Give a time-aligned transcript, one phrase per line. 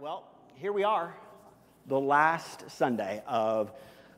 [0.00, 0.24] well,
[0.56, 1.14] here we are,
[1.86, 3.70] the last Sunday of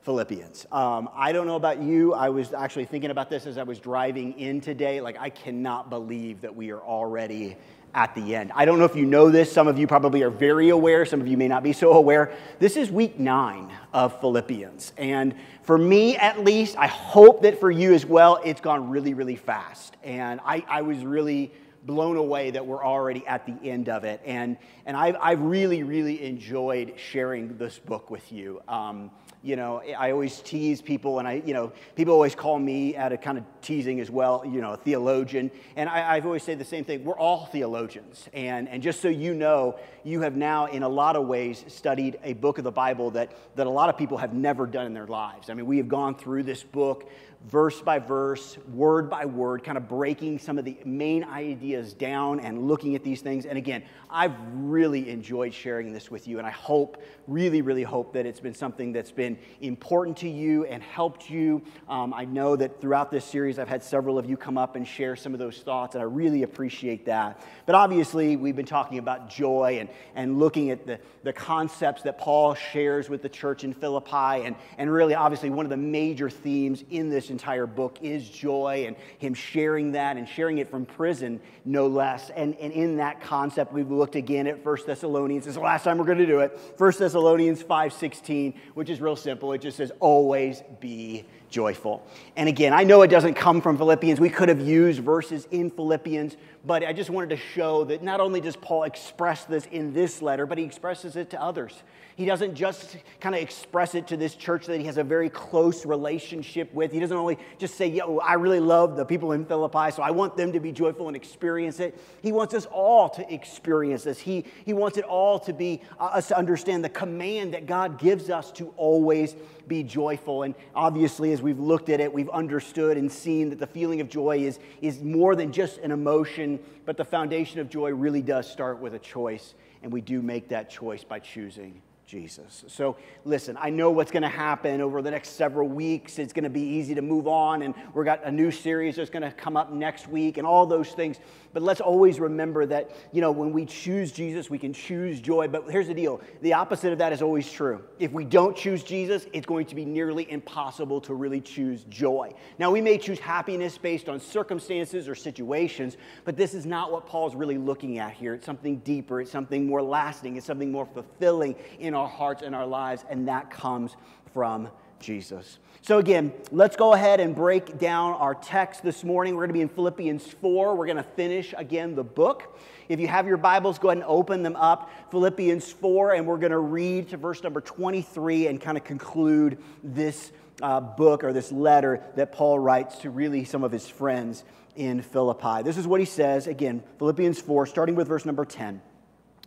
[0.03, 0.67] Philippians.
[0.73, 2.15] Um, I don't know about you.
[2.15, 5.03] I was actually thinking about this as I was driving in today.
[5.03, 7.57] Like, I cannot believe that we are already
[7.95, 8.53] at the end.
[8.55, 9.53] I don't know if you know this.
[9.53, 11.05] Some of you probably are very aware.
[11.05, 12.33] Some of you may not be so aware.
[12.59, 14.95] This is week nine of Philippians.
[14.97, 19.13] And for me, at least, I hope that for you as well, it's gone really,
[19.13, 19.95] really fast.
[20.03, 21.53] And I, I was really
[21.87, 24.21] blown away that we're already at the end of it.
[24.25, 28.61] And, and I've, I've really, really enjoyed sharing this book with you.
[28.69, 29.11] Um,
[29.43, 33.13] you know, I always tease people, and I, you know, people always call me out
[33.13, 35.53] of kind of teasing as well, you know, a theologian.
[35.77, 37.05] And I, have always said the same thing.
[37.05, 38.29] We're all theologians.
[38.33, 42.19] And, and just so you know, you have now, in a lot of ways, studied
[42.25, 44.95] a book of the Bible that, that a lot of people have never done in
[44.95, 45.49] their lives.
[45.49, 47.09] I mean, we have gone through this book
[47.47, 52.41] verse by verse, word by word, kind of breaking some of the main ideas down
[52.41, 53.47] and looking at these things.
[53.47, 58.13] And again, I've really enjoyed sharing this with you, and I hope, really, really hope
[58.15, 61.63] that it's been something that's been important to you and helped you.
[61.89, 64.87] Um, I know that throughout this series, I've had several of you come up and
[64.87, 67.41] share some of those thoughts, and I really appreciate that.
[67.65, 72.19] But obviously, we've been talking about joy and, and looking at the, the concepts that
[72.19, 76.31] Paul shares with the church in Philippi, and, and really, obviously, one of the major
[76.31, 80.87] themes in this entire book is joy and him sharing that and sharing it from
[80.87, 82.31] prison, no less.
[82.31, 85.45] And, and in that concept, we've looked again at 1 Thessalonians.
[85.45, 86.59] This is the last time we're going to do it.
[86.79, 89.53] 1 Thessalonians 5.16, which is real simple.
[89.53, 92.03] It just says, always be joyful.
[92.37, 94.19] And again, I know it doesn't come from Philippians.
[94.19, 98.19] We could have used verses in Philippians, but I just wanted to show that not
[98.19, 101.73] only does Paul express this in this letter, but he expresses it to others.
[102.17, 105.29] He doesn't just kind of express it to this church that he has a very
[105.29, 106.91] close relationship with.
[106.91, 110.11] He doesn't only just say, Yo, I really love the people in Philippi, so I
[110.11, 112.01] want them to be joyful and experience it.
[112.23, 114.19] He wants us all to experience this.
[114.19, 117.99] He, he wants it all to be uh, us to understand the command that God
[117.99, 119.37] gives us to always
[119.69, 120.43] be joyful.
[120.43, 124.09] And obviously, as we've looked at it, we've understood and seen that the feeling of
[124.09, 128.51] joy is, is more than just an emotion, but the foundation of joy really does
[128.51, 129.55] start with a choice.
[129.83, 132.65] And we do make that choice by choosing Jesus.
[132.69, 136.21] So, listen, I know what's going to happen over the next several weeks.
[136.21, 139.11] It's going to be easy to move on, and we've got a new series that's
[139.11, 141.19] going to come up next week, and all those things.
[141.57, 145.49] But let's always remember that, you know, when we choose Jesus, we can choose joy.
[145.49, 147.83] But here's the deal the opposite of that is always true.
[147.99, 152.35] If we don't choose Jesus, it's going to be nearly impossible to really choose joy.
[152.59, 155.97] Now, we may choose happiness based on circumstances or situations,
[156.27, 158.35] but this is not what Paul's really looking at here.
[158.35, 162.55] It's something deeper, it's something more lasting, it's something more fulfilling in our hearts and
[162.55, 163.97] our lives, and that comes
[164.35, 164.69] from
[165.01, 165.59] Jesus.
[165.87, 169.37] So, again, let's go ahead and break down our text this morning.
[169.37, 170.75] We're going to be in Philippians 4.
[170.75, 172.59] We're going to finish again the book.
[172.89, 174.91] If you have your Bibles, go ahead and open them up.
[175.13, 179.59] Philippians 4, and we're going to read to verse number 23 and kind of conclude
[179.85, 184.43] this uh, book or this letter that Paul writes to really some of his friends
[184.75, 185.63] in Philippi.
[185.63, 188.83] This is what he says again, Philippians 4, starting with verse number 10.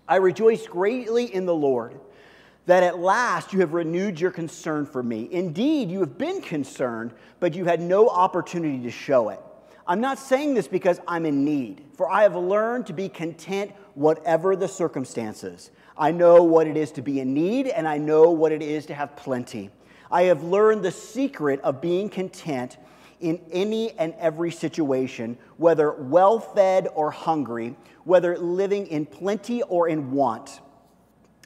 [0.07, 1.99] I rejoice greatly in the Lord
[2.69, 5.27] that at last you have renewed your concern for me.
[5.31, 9.39] Indeed, you have been concerned, but you had no opportunity to show it.
[9.87, 13.71] I'm not saying this because I'm in need, for I have learned to be content
[13.95, 15.71] whatever the circumstances.
[15.97, 18.85] I know what it is to be in need, and I know what it is
[18.85, 19.71] to have plenty.
[20.11, 22.77] I have learned the secret of being content
[23.19, 29.89] in any and every situation, whether well fed or hungry, whether living in plenty or
[29.89, 30.59] in want.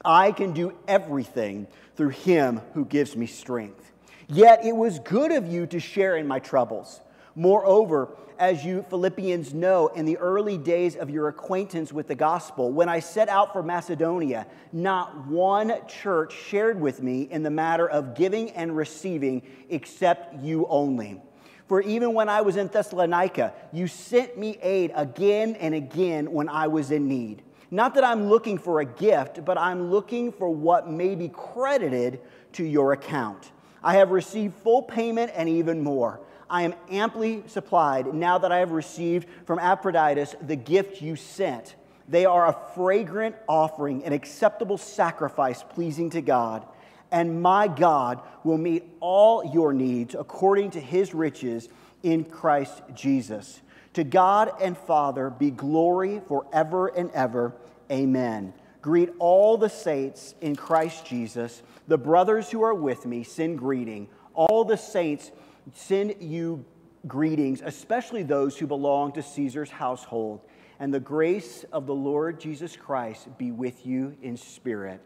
[0.05, 3.91] I can do everything through him who gives me strength.
[4.27, 7.01] Yet it was good of you to share in my troubles.
[7.35, 12.71] Moreover, as you Philippians know, in the early days of your acquaintance with the gospel,
[12.71, 17.89] when I set out for Macedonia, not one church shared with me in the matter
[17.89, 21.21] of giving and receiving except you only.
[21.67, 26.49] For even when I was in Thessalonica, you sent me aid again and again when
[26.49, 27.41] I was in need.
[27.73, 32.19] Not that I'm looking for a gift, but I'm looking for what may be credited
[32.51, 33.51] to your account.
[33.83, 36.19] I have received full payment and even more.
[36.47, 41.73] I am amply supplied now that I have received from Epaphroditus the gift you sent.
[42.07, 46.67] They are a fragrant offering, an acceptable sacrifice pleasing to God.
[47.11, 51.69] And my God will meet all your needs according to his riches
[52.03, 53.61] in Christ Jesus.
[53.93, 57.53] To God and Father be glory forever and ever.
[57.93, 58.53] Amen.
[58.81, 61.61] Greet all the saints in Christ Jesus.
[61.87, 64.09] The brothers who are with me send greeting.
[64.33, 65.31] All the saints
[65.73, 66.65] send you
[67.07, 70.41] greetings, especially those who belong to Caesar's household.
[70.79, 74.99] And the grace of the Lord Jesus Christ be with you in spirit.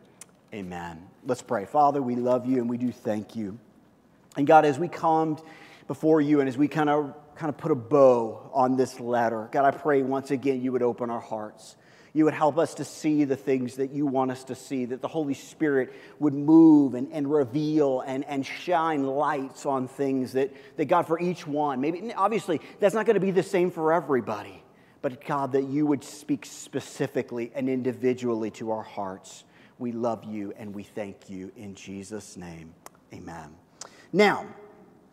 [0.53, 1.05] Amen.
[1.25, 1.65] Let's pray.
[1.65, 3.59] Father, we love you and we do thank you.
[4.37, 5.37] And God, as we come
[5.87, 9.49] before you and as we kind of kind of put a bow on this letter,
[9.51, 11.75] God, I pray once again you would open our hearts
[12.17, 15.01] you would help us to see the things that you want us to see, that
[15.01, 20.51] the Holy Spirit would move and, and reveal and, and shine lights on things that,
[20.77, 23.93] that God, for each one, maybe obviously that's not going to be the same for
[23.93, 24.63] everybody,
[25.03, 29.43] but God, that you would speak specifically and individually to our hearts.
[29.77, 32.73] We love you and we thank you in Jesus' name.
[33.13, 33.55] Amen.
[34.11, 34.47] Now,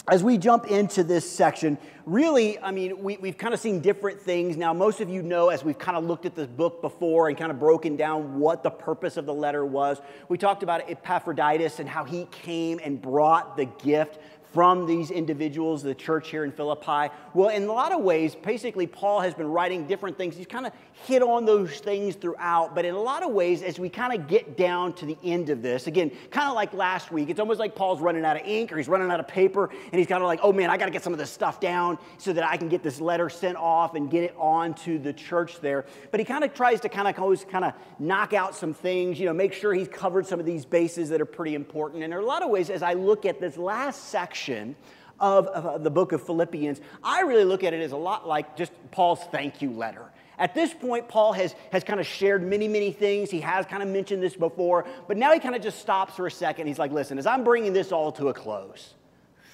[0.07, 4.21] as we jump into this section, really, I mean, we, have kind of seen different
[4.21, 4.55] things.
[4.55, 7.39] Now, most of you know, as we've kind of looked at this book before and
[7.39, 11.79] kind of broken down what the purpose of the letter was, we talked about Epaphroditus
[11.79, 14.19] and how he came and brought the gift
[14.55, 17.13] from these individuals, the church here in Philippi?
[17.35, 20.37] Well, in a lot of ways, basically, Paul has been writing different things.
[20.37, 20.73] He's kind of
[21.07, 24.29] hit on those things throughout, but in a lot of ways, as we kind of
[24.29, 27.59] get down to the end of this, again, kind of like last week, it's almost
[27.59, 30.23] like Paul's running out of ink or he's running out of paper, and he's kind
[30.23, 32.45] of like, oh man, I got to get some of this stuff down so that
[32.45, 35.85] I can get this letter sent off and get it on to the church there.
[36.13, 39.19] But he kind of tries to kind of always kind of knock out some things,
[39.19, 42.05] you know, make sure he's covered some of these bases that are pretty important.
[42.05, 44.77] And in a lot of ways, as I look at this last section, section
[45.21, 48.57] of, of the book of Philippians, I really look at it as a lot like
[48.57, 50.11] just Paul's thank you letter.
[50.39, 53.31] At this point, Paul has, has kind of shared many, many things.
[53.31, 56.27] He has kind of mentioned this before, but now he kind of just stops for
[56.27, 56.67] a second.
[56.67, 58.95] He's like, listen, as I'm bringing this all to a close,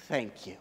[0.07, 0.57] thank you.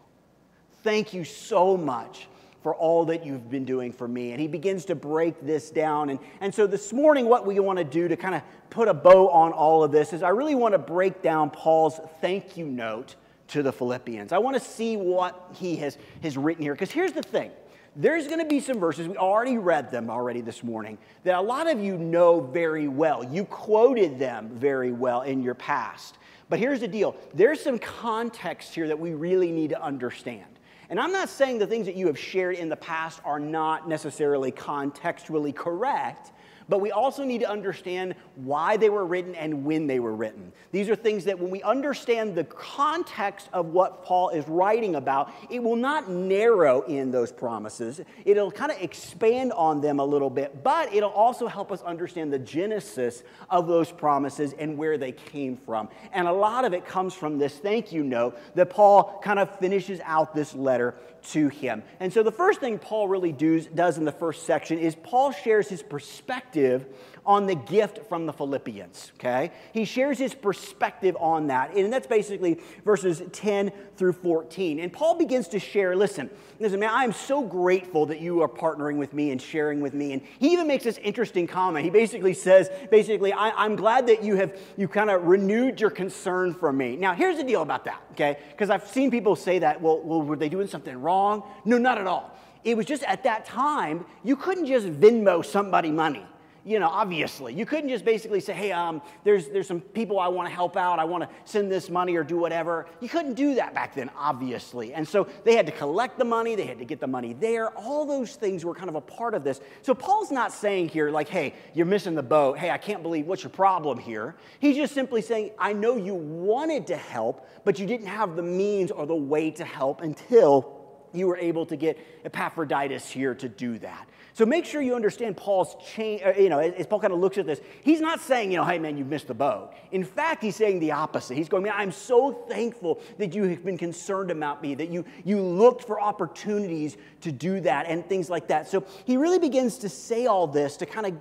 [0.85, 2.29] Thank you so much
[2.63, 4.33] for all that you've been doing for me.
[4.33, 6.11] And he begins to break this down.
[6.11, 8.95] And, and so this morning, what we want to do to kind of put a
[8.95, 12.67] bow on all of this is I really want to break down Paul's thank you
[12.67, 13.17] note
[13.51, 14.33] to the Philippians.
[14.33, 16.75] I want to see what he has, has written here.
[16.75, 17.51] Because here's the thing
[17.97, 21.41] there's going to be some verses, we already read them already this morning, that a
[21.41, 23.25] lot of you know very well.
[23.25, 26.19] You quoted them very well in your past.
[26.49, 30.45] But here's the deal there's some context here that we really need to understand.
[30.89, 33.89] And I'm not saying the things that you have shared in the past are not
[33.89, 36.33] necessarily contextually correct,
[36.71, 40.53] but we also need to understand why they were written and when they were written.
[40.71, 45.33] These are things that when we understand the context of what Paul is writing about,
[45.51, 48.01] it will not narrow in those promises.
[48.25, 52.33] It'll kind of expand on them a little bit, but it'll also help us understand
[52.33, 55.89] the genesis of those promises and where they came from.
[56.13, 59.59] And a lot of it comes from this thank you note that Paul kind of
[59.59, 61.83] finishes out this letter to him.
[61.99, 65.33] And so the first thing Paul really does, does in the first section is Paul
[65.33, 66.87] shares his perspective
[67.27, 69.53] on the gift from the Philippians, okay?
[69.73, 71.75] He shares his perspective on that.
[71.75, 74.81] And that's basically verses 10 through 14.
[74.81, 78.49] And Paul begins to share, listen, listen, man, I am so grateful that you are
[78.49, 80.13] partnering with me and sharing with me.
[80.13, 81.85] And he even makes this interesting comment.
[81.85, 85.91] He basically says, basically, I, am glad that you have you kind of renewed your
[85.91, 86.97] concern for me.
[86.97, 88.39] Now, here's the deal about that, okay?
[88.51, 91.43] Because I've seen people say that, well, well, were they doing something wrong?
[91.65, 92.37] No, not at all.
[92.65, 96.27] It was just at that time, you couldn't just Venmo somebody money
[96.65, 97.55] you know, obviously.
[97.55, 100.77] You couldn't just basically say, hey, um, there's, there's some people I want to help
[100.77, 100.99] out.
[100.99, 102.87] I want to send this money or do whatever.
[103.01, 104.93] You couldn't do that back then, obviously.
[104.95, 107.71] And so they had to collect the money, they had to get the money there.
[107.77, 109.61] All those things were kind of a part of this.
[109.83, 112.59] So Paul's not saying here, like, hey, you're missing the boat.
[112.59, 114.37] Hey, I can't believe what's your problem here.
[114.59, 118.43] He's just simply saying, I know you wanted to help, but you didn't have the
[118.43, 120.81] means or the way to help until
[121.13, 124.09] you were able to get Epaphroditus here to do that.
[124.41, 127.37] So make sure you understand Paul's change, uh, you know, as Paul kind of looks
[127.37, 129.75] at this, he's not saying, you know, hey man, you've missed the boat.
[129.93, 131.35] In fact, he's saying the opposite.
[131.37, 135.05] He's going, man, I'm so thankful that you have been concerned about me, that you,
[135.27, 138.67] you looked for opportunities to do that and things like that.
[138.67, 141.19] So he really begins to say all this to kind of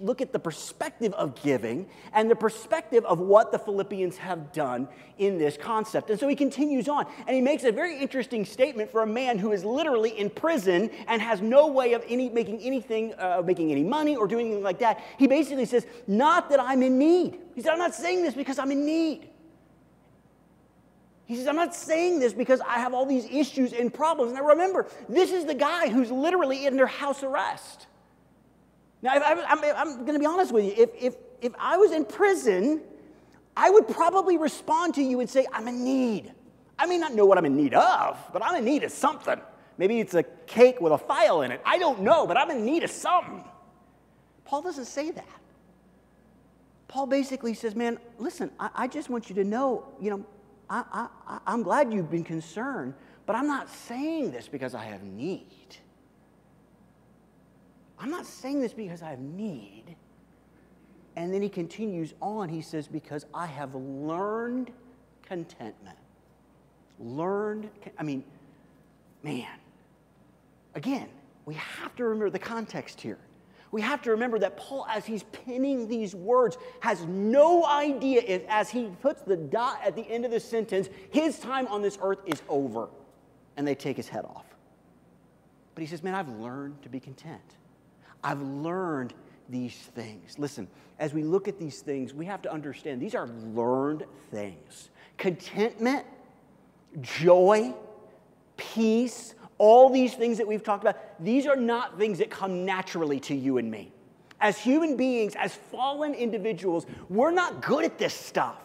[0.00, 4.88] look at the perspective of giving and the perspective of what the Philippians have done
[5.18, 6.08] in this concept.
[6.08, 9.38] And so he continues on and he makes a very interesting statement for a man
[9.38, 13.70] who is literally in prison and has no way of any, making anything, uh, making
[13.70, 15.02] any money or doing anything like that.
[15.18, 17.38] He basically says, Not that I'm in need.
[17.54, 19.28] He said, I'm not saying this because I'm in need.
[21.26, 24.32] He says, I'm not saying this because I have all these issues and problems.
[24.32, 27.86] Now remember, this is the guy who's literally under house arrest.
[29.02, 30.74] Now, I, I'm, I'm going to be honest with you.
[30.76, 32.82] If, if, if I was in prison,
[33.56, 36.32] I would probably respond to you and say, I'm in need.
[36.78, 39.40] I may not know what I'm in need of, but I'm in need of something.
[39.78, 41.60] Maybe it's a cake with a file in it.
[41.64, 43.44] I don't know, but I'm in need of something.
[44.44, 45.40] Paul doesn't say that.
[46.88, 50.26] Paul basically says, Man, listen, I, I just want you to know, you know,
[50.68, 52.94] I, I, I'm glad you've been concerned,
[53.26, 55.76] but I'm not saying this because I have need.
[57.98, 59.96] I'm not saying this because I have need.
[61.14, 62.48] And then he continues on.
[62.48, 64.72] He says, Because I have learned
[65.22, 65.98] contentment.
[66.98, 68.24] Learned, I mean,
[69.22, 69.46] man,
[70.74, 71.08] again,
[71.44, 73.18] we have to remember the context here.
[73.72, 78.42] We have to remember that Paul, as he's penning these words, has no idea if,
[78.48, 81.98] as he puts the dot at the end of the sentence, his time on this
[82.02, 82.90] earth is over.
[83.56, 84.44] And they take his head off.
[85.74, 87.56] But he says, Man, I've learned to be content.
[88.22, 89.14] I've learned
[89.48, 90.38] these things.
[90.38, 94.90] Listen, as we look at these things, we have to understand these are learned things.
[95.16, 96.06] Contentment,
[97.00, 97.74] joy,
[98.56, 103.20] peace, all these things that we've talked about, these are not things that come naturally
[103.20, 103.92] to you and me.
[104.40, 108.58] As human beings, as fallen individuals, we're not good at this stuff.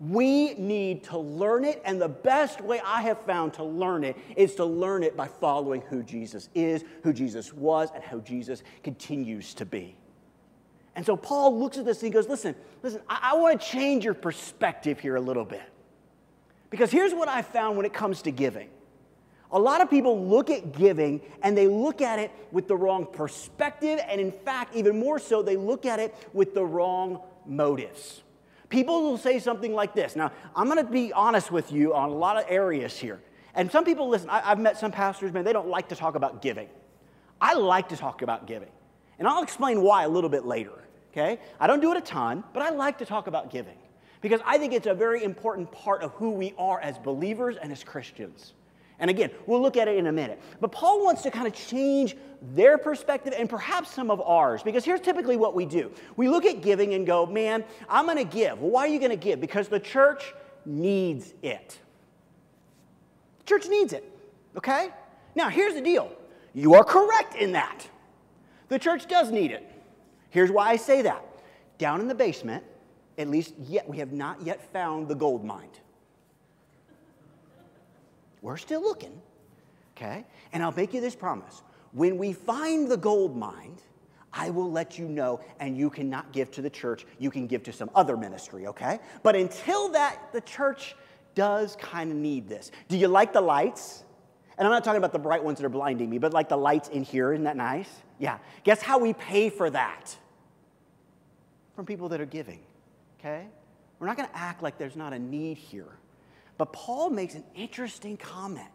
[0.00, 4.16] We need to learn it, and the best way I have found to learn it
[4.36, 8.62] is to learn it by following who Jesus is, who Jesus was, and how Jesus
[8.82, 9.96] continues to be.
[10.96, 13.66] And so Paul looks at this and he goes, Listen, listen, I, I want to
[13.66, 15.62] change your perspective here a little bit.
[16.70, 18.68] Because here's what I found when it comes to giving.
[19.54, 23.06] A lot of people look at giving and they look at it with the wrong
[23.06, 28.22] perspective, and in fact, even more so, they look at it with the wrong motives.
[28.68, 30.16] People will say something like this.
[30.16, 33.20] Now, I'm going to be honest with you on a lot of areas here.
[33.54, 36.16] And some people, listen, I, have met some pastors, man, they don't like to talk
[36.16, 36.68] about giving.
[37.40, 38.70] I like to talk about giving.
[39.20, 40.82] And I'll explain why a little bit later,
[41.12, 41.38] okay?
[41.60, 43.76] I don't do it a ton, but I like to talk about giving
[44.20, 47.70] because I think it's a very important part of who we are as believers and
[47.70, 48.54] as Christians.
[48.98, 50.40] And again, we'll look at it in a minute.
[50.60, 52.16] But Paul wants to kind of change
[52.54, 56.44] their perspective and perhaps some of ours, because here's typically what we do we look
[56.44, 58.60] at giving and go, man, I'm going to give.
[58.60, 59.40] Well, why are you going to give?
[59.40, 60.32] Because the church
[60.64, 61.78] needs it.
[63.40, 64.10] The church needs it,
[64.56, 64.90] okay?
[65.34, 66.12] Now, here's the deal
[66.54, 67.86] you are correct in that.
[68.68, 69.70] The church does need it.
[70.30, 71.24] Here's why I say that.
[71.78, 72.64] Down in the basement,
[73.18, 75.68] at least yet, we have not yet found the gold mine.
[78.44, 79.22] We're still looking,
[79.96, 80.26] okay?
[80.52, 81.62] And I'll make you this promise.
[81.92, 83.78] When we find the gold mine,
[84.34, 87.06] I will let you know, and you cannot give to the church.
[87.18, 88.98] You can give to some other ministry, okay?
[89.22, 90.94] But until that, the church
[91.34, 92.70] does kind of need this.
[92.88, 94.04] Do you like the lights?
[94.58, 96.58] And I'm not talking about the bright ones that are blinding me, but like the
[96.58, 97.32] lights in here.
[97.32, 97.88] Isn't that nice?
[98.18, 98.36] Yeah.
[98.64, 100.14] Guess how we pay for that?
[101.74, 102.60] From people that are giving,
[103.18, 103.46] okay?
[103.98, 105.96] We're not going to act like there's not a need here.
[106.56, 108.68] But Paul makes an interesting comment.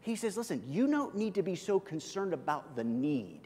[0.00, 3.40] He says, listen, you don't need to be so concerned about the need.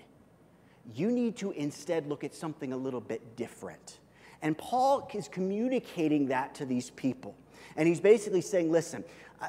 [0.94, 3.98] You need to instead look at something a little bit different.
[4.42, 7.34] And Paul is communicating that to these people.
[7.76, 9.04] And he's basically saying, listen,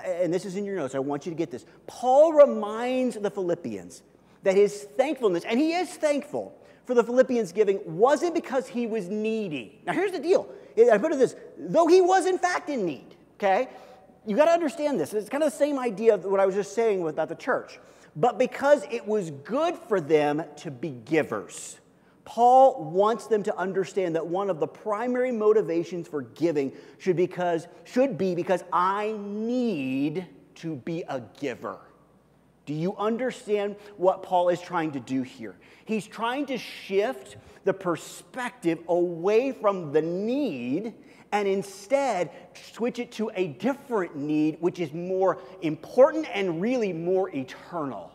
[0.06, 1.66] and this is in your notes, I want you to get this.
[1.88, 4.04] Paul reminds the Philippians
[4.44, 9.08] that his thankfulness, and he is thankful for the Philippians giving, wasn't because he was
[9.10, 9.80] needy.
[9.86, 10.48] Now, here's the deal
[10.92, 13.68] I put it this though he was in fact in need, okay?
[14.30, 15.12] You got to understand this.
[15.16, 17.80] It's kind of the same idea of what I was just saying about the church.
[18.16, 21.80] But because it was good for them to be givers,
[22.26, 27.68] Paul wants them to understand that one of the primary motivations for giving should, because,
[27.86, 31.80] should be because I need to be a giver.
[32.68, 35.56] Do you understand what Paul is trying to do here?
[35.86, 40.94] He's trying to shift the perspective away from the need
[41.32, 42.32] and instead
[42.74, 48.12] switch it to a different need, which is more important and really more eternal.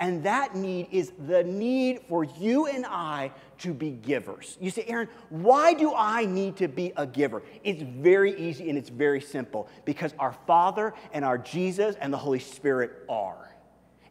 [0.00, 4.56] And that need is the need for you and I to be givers.
[4.58, 7.42] You say, Aaron, why do I need to be a giver?
[7.62, 12.16] It's very easy and it's very simple because our Father and our Jesus and the
[12.16, 13.54] Holy Spirit are.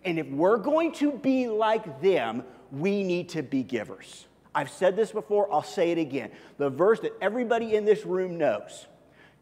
[0.05, 4.27] And if we're going to be like them, we need to be givers.
[4.53, 6.31] I've said this before, I'll say it again.
[6.57, 8.87] The verse that everybody in this room knows,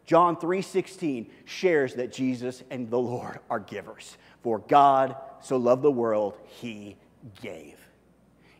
[0.04, 4.16] John 3:16 shares that Jesus and the Lord are givers.
[4.42, 6.96] For God so loved the world, he
[7.40, 7.76] gave.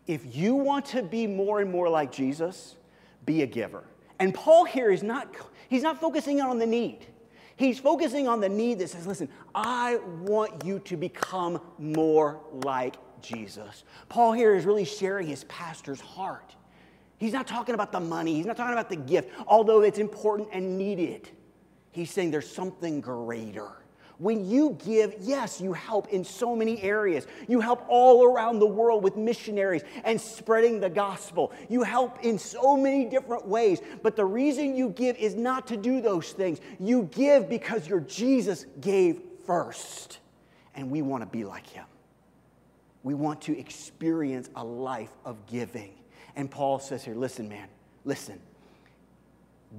[0.06, 2.76] If you want to be more and more like Jesus,
[3.24, 3.84] be a giver.
[4.18, 5.34] And Paul here is not
[5.68, 7.06] he's not focusing on the need.
[7.56, 12.94] He's focusing on the need that says, listen, I want you to become more like
[13.22, 13.84] Jesus.
[14.08, 16.54] Paul here is really sharing his pastor's heart.
[17.18, 20.48] He's not talking about the money, he's not talking about the gift, although it's important
[20.52, 21.28] and needed.
[21.90, 23.72] He's saying there's something greater.
[24.18, 27.28] When you give, yes, you help in so many areas.
[27.46, 31.52] You help all around the world with missionaries and spreading the gospel.
[31.68, 33.80] You help in so many different ways.
[34.02, 36.60] But the reason you give is not to do those things.
[36.80, 40.18] You give because your Jesus gave first.
[40.74, 41.86] And we want to be like him.
[43.08, 45.94] We want to experience a life of giving.
[46.36, 47.66] And Paul says here, listen, man,
[48.04, 48.38] listen.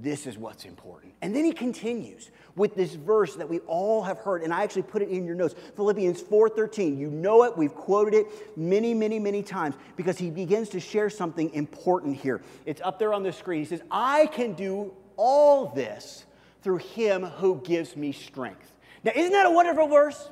[0.02, 1.12] This is what's important.
[1.22, 4.82] And then he continues with this verse that we all have heard, and I actually
[4.82, 6.98] put it in your notes Philippians 4:13.
[6.98, 11.08] You know it, we've quoted it many, many, many times because he begins to share
[11.08, 12.40] something important here.
[12.66, 13.60] It's up there on the screen.
[13.60, 16.24] He says, I can do all this
[16.62, 18.76] through him who gives me strength.
[19.04, 20.30] Now, isn't that a wonderful verse?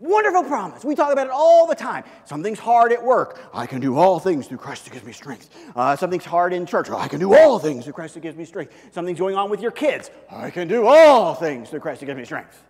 [0.00, 0.84] Wonderful promise.
[0.84, 2.04] We talk about it all the time.
[2.24, 3.40] Something's hard at work.
[3.52, 5.50] I can do all things through Christ who gives me strength.
[5.74, 6.88] Uh, something's hard in church.
[6.88, 8.72] I can do all things through Christ who gives me strength.
[8.92, 10.10] Something's going on with your kids.
[10.30, 12.62] I can do all things through Christ who gives me strength.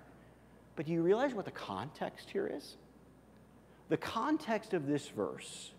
[0.75, 2.77] But do you realize what the context here is?
[3.91, 5.73] The context of this verse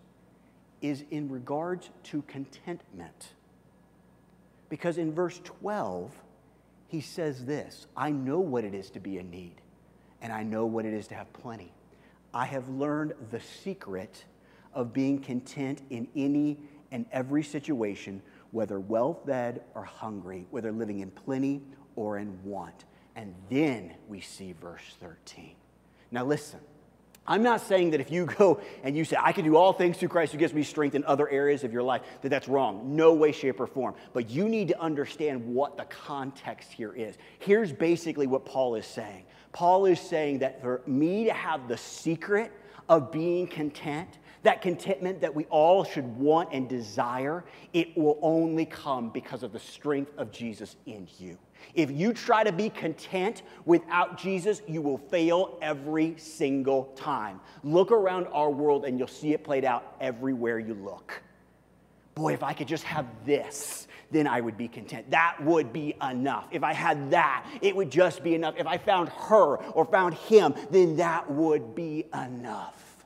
[0.81, 3.33] is in regards to contentment.
[4.69, 6.13] Because in verse 12,
[6.89, 9.55] he says this I know what it is to be in need
[10.21, 11.71] and I know what it is to have plenty.
[12.33, 14.23] I have learned the secret
[14.73, 16.59] of being content in any
[16.91, 18.21] and every situation,
[18.51, 21.61] whether well fed or hungry, whether living in plenty
[21.95, 22.85] or in want.
[23.15, 25.55] And then we see verse 13.
[26.11, 26.59] Now, listen.
[27.27, 29.97] I'm not saying that if you go and you say, I can do all things
[29.97, 32.95] through Christ who gives me strength in other areas of your life, that that's wrong.
[32.95, 33.93] No way, shape, or form.
[34.13, 37.17] But you need to understand what the context here is.
[37.37, 41.77] Here's basically what Paul is saying Paul is saying that for me to have the
[41.77, 42.51] secret
[42.87, 48.65] of being content, that contentment that we all should want and desire, it will only
[48.65, 51.37] come because of the strength of Jesus in you.
[51.75, 57.41] If you try to be content without Jesus, you will fail every single time.
[57.63, 61.21] Look around our world and you'll see it played out everywhere you look.
[62.15, 65.11] Boy, if I could just have this, then I would be content.
[65.11, 66.47] That would be enough.
[66.51, 68.55] If I had that, it would just be enough.
[68.57, 73.05] If I found her or found him, then that would be enough.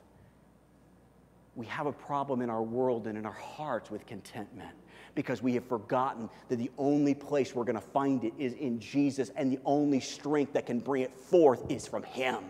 [1.56, 4.74] We have a problem in our world and in our hearts with contentment
[5.14, 8.80] because we have forgotten that the only place we're going to find it is in
[8.80, 12.42] Jesus, and the only strength that can bring it forth is from Him.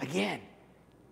[0.00, 0.40] Again,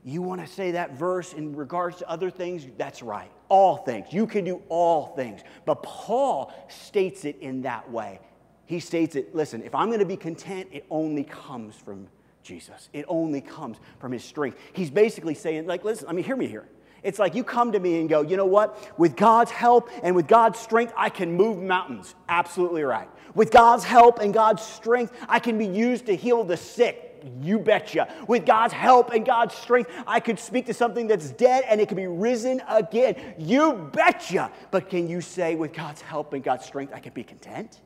[0.04, 2.66] you want to say that verse in regards to other things?
[2.76, 3.30] That's right.
[3.48, 4.12] All things.
[4.12, 5.40] You can do all things.
[5.64, 8.20] But Paul states it in that way.
[8.66, 12.08] He states it listen, if I'm going to be content, it only comes from
[12.42, 12.88] Jesus.
[12.92, 14.58] It only comes from his strength.
[14.72, 16.68] He's basically saying, like, listen, I mean, hear me here.
[17.02, 18.98] It's like you come to me and go, you know what?
[18.98, 22.14] With God's help and with God's strength, I can move mountains.
[22.28, 23.08] Absolutely right.
[23.34, 27.07] With God's help and God's strength, I can be used to heal the sick.
[27.40, 28.12] You betcha.
[28.26, 31.88] With God's help and God's strength, I could speak to something that's dead and it
[31.88, 33.16] could be risen again.
[33.38, 34.50] You betcha.
[34.70, 37.80] But can you say, with God's help and God's strength, I can be content?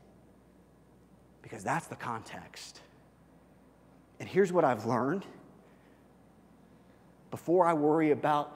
[1.41, 2.81] Because that's the context.
[4.19, 5.25] And here's what I've learned
[7.33, 8.55] before I worry about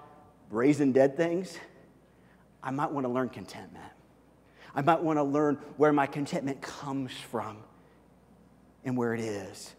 [0.51, 1.57] raising dead things,
[2.61, 3.91] I might want to learn contentment.
[4.75, 7.57] I might want to learn where my contentment comes from
[8.85, 9.73] and where it is.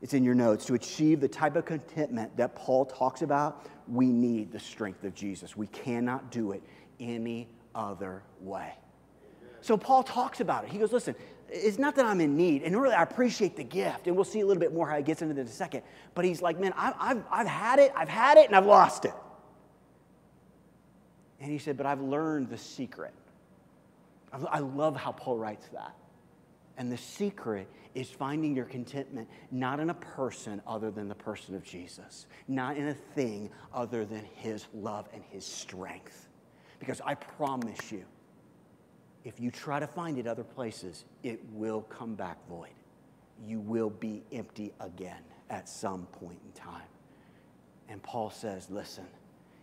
[0.00, 0.64] It's in your notes.
[0.66, 5.14] To achieve the type of contentment that Paul talks about, we need the strength of
[5.14, 5.56] Jesus.
[5.56, 6.62] We cannot do it
[7.00, 8.74] any other way.
[9.60, 10.70] So Paul talks about it.
[10.70, 11.14] He goes, Listen,
[11.48, 14.40] it's not that I'm in need, and really I appreciate the gift, and we'll see
[14.40, 15.82] a little bit more how he gets into this in a second.
[16.14, 19.04] But he's like, Man, I've, I've, I've had it, I've had it, and I've lost
[19.04, 19.14] it.
[21.40, 23.14] And he said, But I've learned the secret.
[24.30, 25.94] I love how Paul writes that.
[26.76, 27.66] And the secret
[27.98, 32.76] is finding your contentment not in a person other than the person of Jesus, not
[32.76, 36.28] in a thing other than his love and his strength.
[36.78, 38.04] Because I promise you,
[39.24, 42.68] if you try to find it other places, it will come back void.
[43.44, 46.86] You will be empty again at some point in time.
[47.88, 49.06] And Paul says, listen,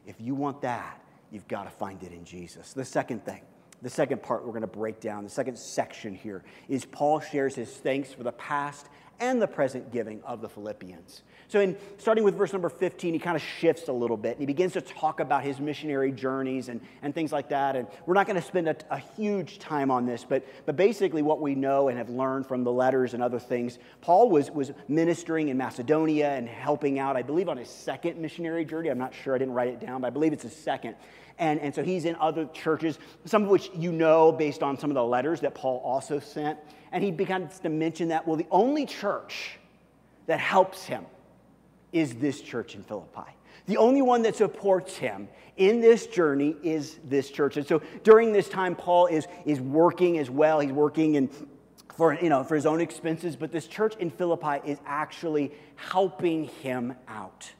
[0.05, 2.73] if you want that, you've got to find it in Jesus.
[2.73, 3.43] The second thing,
[3.85, 7.53] the second part we're going to break down, the second section here, is Paul shares
[7.53, 11.21] his thanks for the past and the present giving of the Philippians.
[11.47, 14.39] So, in starting with verse number 15, he kind of shifts a little bit and
[14.39, 17.75] he begins to talk about his missionary journeys and, and things like that.
[17.75, 21.21] And we're not going to spend a, a, huge time on this, but, but basically,
[21.21, 24.71] what we know and have learned from the letters and other things, Paul was, was
[24.87, 28.89] ministering in Macedonia and helping out, I believe, on his second missionary journey.
[28.89, 30.95] I'm not sure, I didn't write it down, but I believe it's his second.
[31.37, 34.89] And, and so he's in other churches, some of which you know based on some
[34.89, 36.57] of the letters that Paul also sent.
[36.91, 39.57] And he begins to mention that, well, the only church
[40.27, 41.05] that helps him
[41.91, 43.31] is this church in Philippi.
[43.67, 47.57] The only one that supports him in this journey is this church.
[47.57, 50.59] And so during this time, Paul is, is working as well.
[50.59, 51.29] He's working in,
[51.95, 56.45] for, you know, for his own expenses, but this church in Philippi is actually helping
[56.45, 57.51] him out.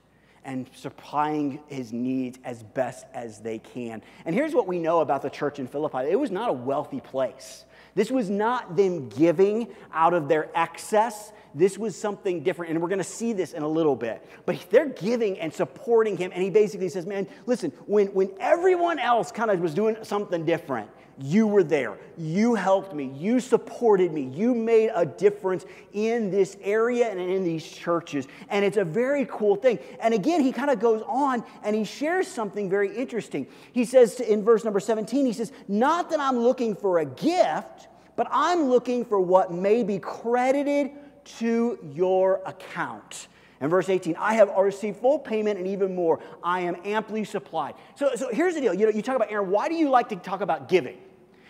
[0.44, 4.04] and supplying his needs as best as they can.
[4.26, 7.00] And here's what we know about the church in Philippi it was not a wealthy
[7.00, 7.66] place.
[7.96, 11.32] This was not them giving out of their excess.
[11.54, 12.72] This was something different.
[12.72, 14.24] And we're going to see this in a little bit.
[14.46, 16.32] But they're giving and supporting him.
[16.34, 20.44] And he basically says, Man, listen, when, when everyone else kind of was doing something
[20.46, 21.98] different, you were there.
[22.18, 23.12] You helped me.
[23.16, 24.24] You supported me.
[24.34, 28.28] You made a difference in this area and in these churches.
[28.50, 29.80] And it's a very cool thing.
[30.02, 33.48] And again, he kind of goes on and he shares something very interesting.
[33.72, 37.88] He says in verse number 17, he says, Not that I'm looking for a gift,
[38.16, 40.92] but I'm looking for what may be credited
[41.40, 43.28] to your account.
[43.62, 46.20] And verse 18, I have received full payment and even more.
[46.44, 47.76] I am amply supplied.
[47.96, 48.74] So, so here's the deal.
[48.74, 50.98] You know, you talk about Aaron, why do you like to talk about giving?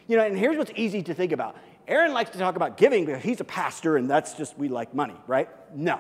[0.08, 1.58] You know, and here's what's easy to think about.
[1.88, 4.94] Aaron likes to talk about giving because he's a pastor and that's just, we like
[4.94, 5.50] money, right?
[5.76, 6.00] No,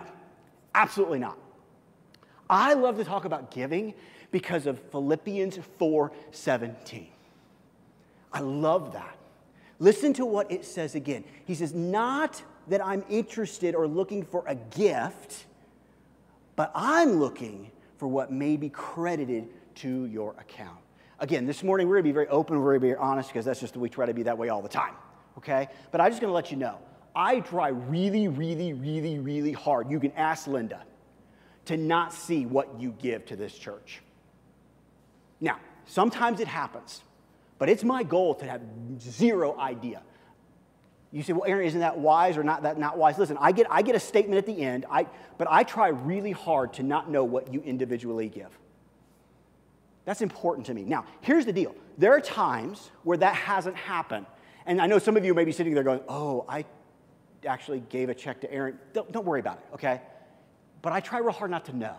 [0.73, 1.37] absolutely not.
[2.49, 3.93] I love to talk about giving
[4.31, 7.07] because of Philippians 4 17.
[8.31, 9.17] I love that.
[9.79, 11.23] Listen to what it says again.
[11.45, 15.45] He says, Not that I'm interested or looking for a gift,
[16.55, 20.77] but I'm looking for what may be credited to your account.
[21.19, 23.73] Again, this morning we're to be very open, we're to be honest because that's just
[23.73, 24.93] the we try to be that way all the time.
[25.37, 25.67] Okay?
[25.91, 26.77] But I'm just to let you know.
[27.15, 29.89] I try really, really, really, really hard.
[29.89, 30.83] You can ask Linda
[31.65, 34.01] to not see what you give to this church.
[35.39, 37.01] Now, sometimes it happens,
[37.57, 38.61] but it's my goal to have
[38.99, 40.01] zero idea.
[41.15, 43.17] You say, well, Aaron, isn't that wise or not that not wise?
[43.17, 46.33] Listen, I get, I get a statement at the end, I, but I try really
[46.33, 48.49] hard to not know what you individually give.
[50.03, 50.83] That's important to me.
[50.83, 54.25] Now, here's the deal there are times where that hasn't happened.
[54.65, 56.65] And I know some of you may be sitting there going, oh, I
[57.47, 58.77] actually gave a check to Aaron.
[58.91, 60.01] Don't, don't worry about it, okay?
[60.81, 61.95] But I try real hard not to know.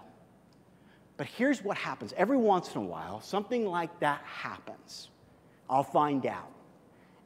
[1.16, 5.08] But here's what happens every once in a while, something like that happens.
[5.70, 6.52] I'll find out.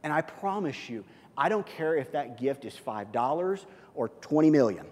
[0.05, 1.05] And I promise you,
[1.37, 3.65] I don't care if that gift is $5
[3.95, 4.87] or 20 million.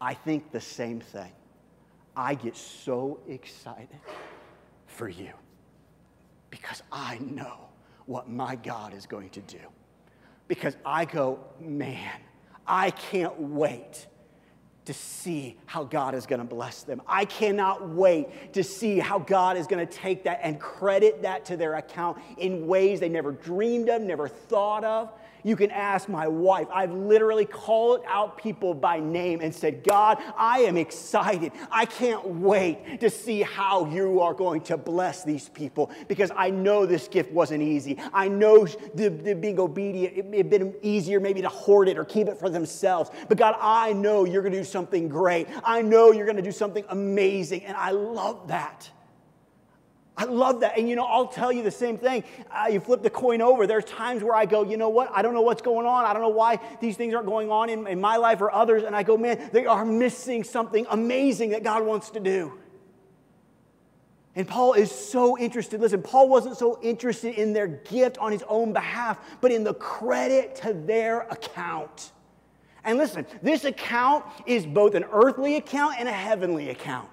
[0.00, 1.32] I think the same thing.
[2.16, 4.00] I get so excited
[4.86, 5.32] for you
[6.50, 7.68] because I know
[8.06, 9.58] what my God is going to do.
[10.48, 12.20] Because I go, man,
[12.66, 14.06] I can't wait
[14.86, 17.02] to see how God is going to bless them.
[17.06, 21.44] I cannot wait to see how God is going to take that and credit that
[21.46, 25.12] to their account in ways they never dreamed of, never thought of.
[25.46, 26.66] You can ask my wife.
[26.74, 31.52] I've literally called out people by name and said, God, I am excited.
[31.70, 36.50] I can't wait to see how you are going to bless these people because I
[36.50, 37.96] know this gift wasn't easy.
[38.12, 42.04] I know the, the being obedient, it, had been easier maybe to hoard it or
[42.04, 43.10] keep it for themselves.
[43.28, 45.46] But God, I know you're going to do something great.
[45.62, 47.62] I know you're going to do something amazing.
[47.66, 48.90] And I love that.
[50.18, 50.78] I love that.
[50.78, 52.24] And you know, I'll tell you the same thing.
[52.50, 53.66] Uh, you flip the coin over.
[53.66, 55.10] There's times where I go, you know what?
[55.12, 56.06] I don't know what's going on.
[56.06, 58.82] I don't know why these things aren't going on in, in my life or others.
[58.84, 62.58] And I go, man, they are missing something amazing that God wants to do.
[64.34, 65.80] And Paul is so interested.
[65.80, 69.74] Listen, Paul wasn't so interested in their gift on his own behalf, but in the
[69.74, 72.12] credit to their account.
[72.84, 77.10] And listen, this account is both an earthly account and a heavenly account.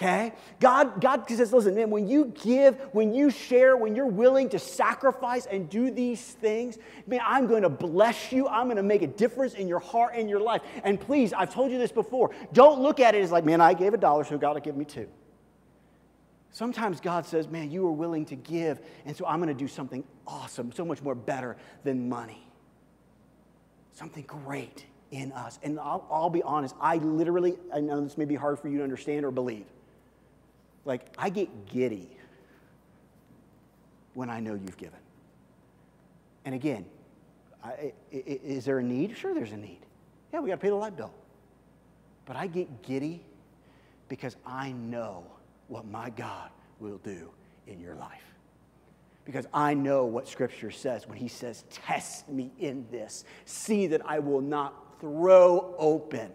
[0.00, 0.32] Okay?
[0.60, 4.58] God, God says, listen, man, when you give, when you share, when you're willing to
[4.58, 8.48] sacrifice and do these things, man, I'm going to bless you.
[8.48, 10.62] I'm going to make a difference in your heart and your life.
[10.84, 12.30] And please, I've told you this before.
[12.54, 14.74] Don't look at it as like, man, I gave a dollar, so God will give
[14.74, 15.06] me two.
[16.50, 19.68] Sometimes God says, man, you are willing to give, and so I'm going to do
[19.68, 22.48] something awesome, so much more better than money.
[23.92, 25.58] Something great in us.
[25.62, 28.78] And I'll, I'll be honest, I literally, I know this may be hard for you
[28.78, 29.66] to understand or believe.
[30.90, 32.08] Like, I get giddy
[34.14, 34.98] when I know you've given.
[36.44, 36.84] And again,
[37.62, 39.16] I, is there a need?
[39.16, 39.78] Sure, there's a need.
[40.32, 41.14] Yeah, we got to pay the light bill.
[42.26, 43.22] But I get giddy
[44.08, 45.22] because I know
[45.68, 46.50] what my God
[46.80, 47.30] will do
[47.68, 48.24] in your life.
[49.24, 53.24] Because I know what Scripture says when He says, Test me in this.
[53.44, 56.32] See that I will not throw open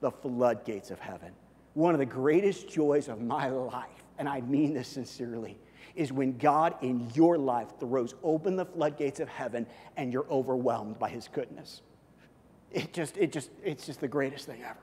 [0.00, 1.30] the floodgates of heaven
[1.74, 5.58] one of the greatest joys of my life, and I mean this sincerely,
[5.94, 10.98] is when God in your life throws open the floodgates of heaven and you're overwhelmed
[10.98, 11.82] by his goodness.
[12.70, 14.78] It just, it just, it's just the greatest thing ever.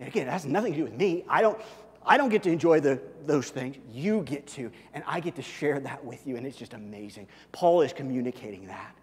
[0.00, 1.24] And again, it has nothing to do with me.
[1.28, 1.60] I don't,
[2.04, 3.76] I don't get to enjoy the, those things.
[3.92, 7.28] You get to, and I get to share that with you, and it's just amazing.
[7.52, 8.96] Paul is communicating that.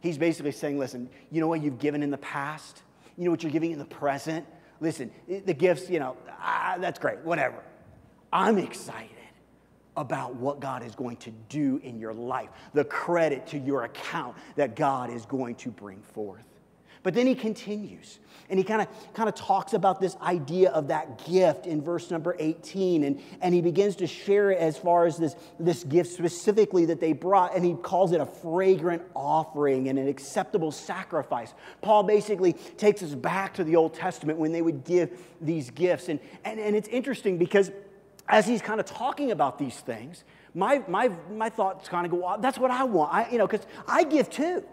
[0.00, 2.82] He's basically saying, listen, you know what you've given in the past?
[3.16, 4.46] You know what you're giving in the present?
[4.80, 7.62] Listen, the gifts, you know, ah, that's great, whatever.
[8.32, 9.10] I'm excited
[9.96, 14.36] about what God is going to do in your life, the credit to your account
[14.56, 16.44] that God is going to bring forth.
[17.02, 20.88] But then he continues and he kind of kind of talks about this idea of
[20.88, 25.06] that gift in verse number 18 and, and he begins to share it as far
[25.06, 29.88] as this, this gift specifically that they brought and he calls it a fragrant offering
[29.88, 31.54] and an acceptable sacrifice.
[31.82, 36.08] Paul basically takes us back to the old testament when they would give these gifts
[36.08, 37.70] and, and, and it's interesting because
[38.28, 42.18] as he's kind of talking about these things my, my, my thoughts kind of go
[42.18, 43.12] well, that's what i want.
[43.12, 44.64] I, you know because i give too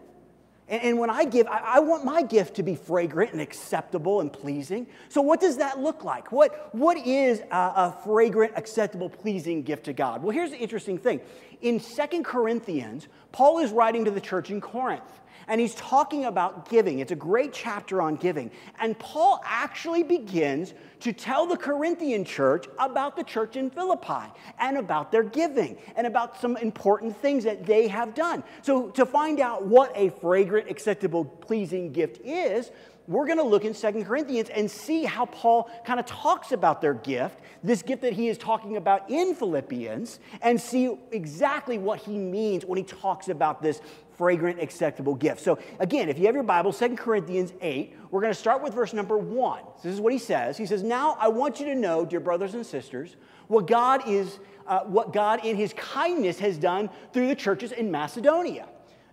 [0.67, 4.21] and, and when I give, I, I, want my gift to be fragrant and acceptable
[4.21, 4.87] and pleasing.
[5.09, 6.31] So, what does that look like?
[6.31, 10.23] What, what is a, a fragrant, acceptable, pleasing gift to God?
[10.23, 11.21] Well, here's the interesting thing.
[11.61, 16.69] In Second Corinthians, Paul is writing to the church in Corinth and he's talking about
[16.69, 16.99] giving.
[16.99, 18.51] It's a great chapter on giving.
[18.79, 24.77] And Paul actually begins to tell the Corinthian church about the church in Philippi and
[24.77, 28.43] about their giving and about some important things that they have done.
[28.61, 32.71] So, to find out what a fragrant, acceptable, pleasing gift is,
[33.07, 36.81] we're going to look in Second Corinthians and see how Paul kind of talks about
[36.81, 41.99] their gift, this gift that he is talking about in Philippians, and see exactly what
[41.99, 43.81] he means when he talks about this
[44.17, 45.41] fragrant, acceptable gift.
[45.41, 48.73] So, again, if you have your Bible, Second Corinthians 8, we're going to start with
[48.73, 49.61] verse number 1.
[49.83, 50.57] This is what he says.
[50.57, 53.15] He says, Now I want you to know, dear brothers and sisters,
[53.47, 57.91] what God is, uh, what God in his kindness has done through the churches in
[57.91, 58.67] Macedonia.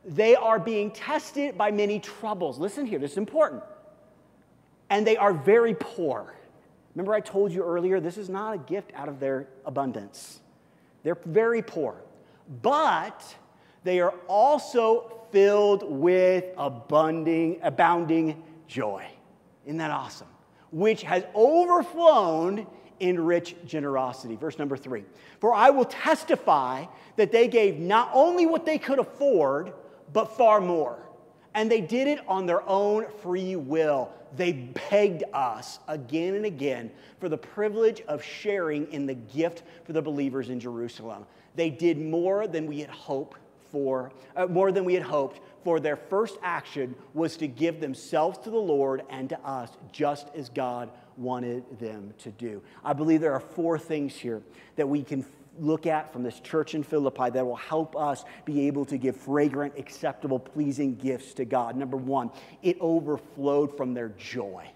[0.04, 2.58] They are being tested by many troubles.
[2.58, 3.62] Listen here, this is important.
[4.90, 6.34] And they are very poor.
[6.94, 10.40] Remember, I told you earlier, this is not a gift out of their abundance.
[11.02, 11.94] They're very poor.
[12.62, 13.22] But
[13.84, 19.06] they are also filled with abounding, abounding joy.
[19.64, 20.26] Isn't that awesome?
[20.72, 22.66] Which has overflown
[22.98, 24.36] in rich generosity.
[24.36, 25.04] Verse number three
[25.40, 29.72] For I will testify that they gave not only what they could afford,
[30.12, 30.98] but far more.
[31.54, 34.10] And they did it on their own free will.
[34.36, 39.92] They begged us again and again for the privilege of sharing in the gift for
[39.92, 41.26] the believers in Jerusalem.
[41.56, 43.38] They did more than we had hoped
[43.72, 48.38] for, uh, more than we had hoped, for their first action was to give themselves
[48.38, 52.62] to the Lord and to us, just as God wanted them to do.
[52.84, 54.42] I believe there are four things here
[54.76, 55.24] that we can
[55.58, 59.16] look at from this church in Philippi that will help us be able to give
[59.16, 61.76] fragrant, acceptable, pleasing gifts to God.
[61.76, 62.30] Number one,
[62.62, 64.70] it overflowed from their joy.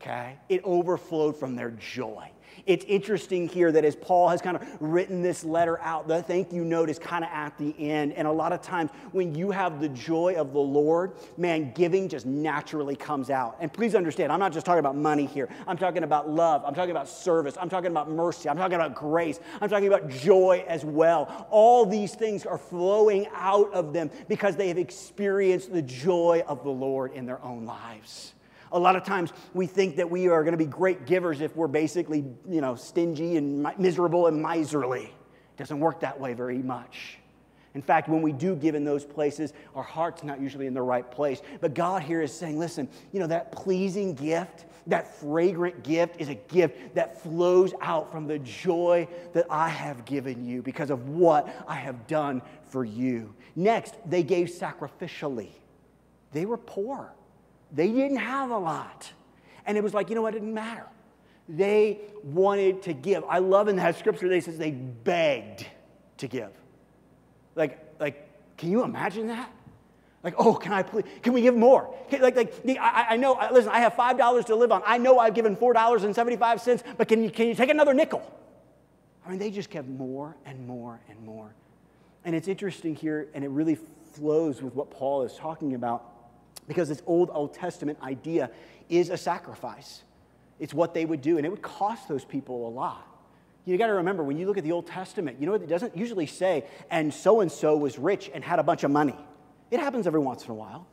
[0.00, 0.36] Okay?
[0.48, 2.30] It overflowed from their joy.
[2.64, 6.52] It's interesting here that as Paul has kind of written this letter out, the thank
[6.52, 8.12] you note is kind of at the end.
[8.14, 12.08] And a lot of times when you have the joy of the Lord, man, giving
[12.08, 13.56] just naturally comes out.
[13.60, 15.48] And please understand, I'm not just talking about money here.
[15.66, 16.64] I'm talking about love.
[16.64, 17.56] I'm talking about service.
[17.60, 18.48] I'm talking about mercy.
[18.48, 19.38] I'm talking about grace.
[19.60, 21.46] I'm talking about joy as well.
[21.50, 26.64] All these things are flowing out of them because they have experienced the joy of
[26.64, 28.32] the Lord in their own lives.
[28.72, 31.54] A lot of times we think that we are going to be great givers if
[31.56, 35.04] we're basically, you know, stingy and miserable and miserly.
[35.04, 37.18] It doesn't work that way very much.
[37.74, 40.80] In fact, when we do give in those places, our heart's not usually in the
[40.80, 41.42] right place.
[41.60, 46.30] But God here is saying, listen, you know, that pleasing gift, that fragrant gift is
[46.30, 51.10] a gift that flows out from the joy that I have given you because of
[51.10, 53.34] what I have done for you.
[53.54, 55.50] Next, they gave sacrificially.
[56.32, 57.12] They were poor.
[57.76, 59.12] They didn't have a lot.
[59.66, 60.34] And it was like, you know what?
[60.34, 60.86] It didn't matter.
[61.48, 63.22] They wanted to give.
[63.28, 65.66] I love in that scripture, they says they begged
[66.16, 66.50] to give.
[67.54, 69.52] Like, like, can you imagine that?
[70.24, 71.94] Like, oh, can I please, can we give more?
[72.10, 74.82] Like, like I, I know, listen, I have $5 to live on.
[74.84, 78.22] I know I've given $4.75, but can you, can you take another nickel?
[79.24, 81.54] I mean, they just kept more and more and more.
[82.24, 83.78] And it's interesting here, and it really
[84.14, 86.15] flows with what Paul is talking about
[86.66, 88.50] because this old Old Testament idea
[88.88, 90.02] is a sacrifice.
[90.58, 93.06] It's what they would do, and it would cost those people a lot.
[93.64, 95.96] You got to remember when you look at the Old Testament, you know it doesn't
[95.96, 99.16] usually say, and so and so was rich and had a bunch of money.
[99.70, 100.86] It happens every once in a while.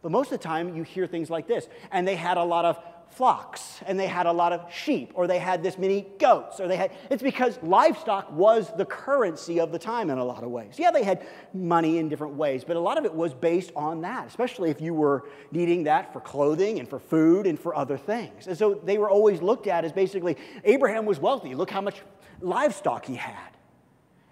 [0.00, 2.64] But most of the time, you hear things like this, and they had a lot
[2.64, 2.78] of
[3.10, 6.66] flocks and they had a lot of sheep or they had this many goats or
[6.66, 10.50] they had it's because livestock was the currency of the time in a lot of
[10.50, 10.74] ways.
[10.78, 14.00] Yeah they had money in different ways but a lot of it was based on
[14.00, 17.96] that especially if you were needing that for clothing and for food and for other
[17.96, 18.48] things.
[18.48, 21.54] And so they were always looked at as basically abraham was wealthy.
[21.54, 22.00] Look how much
[22.40, 23.50] livestock he had.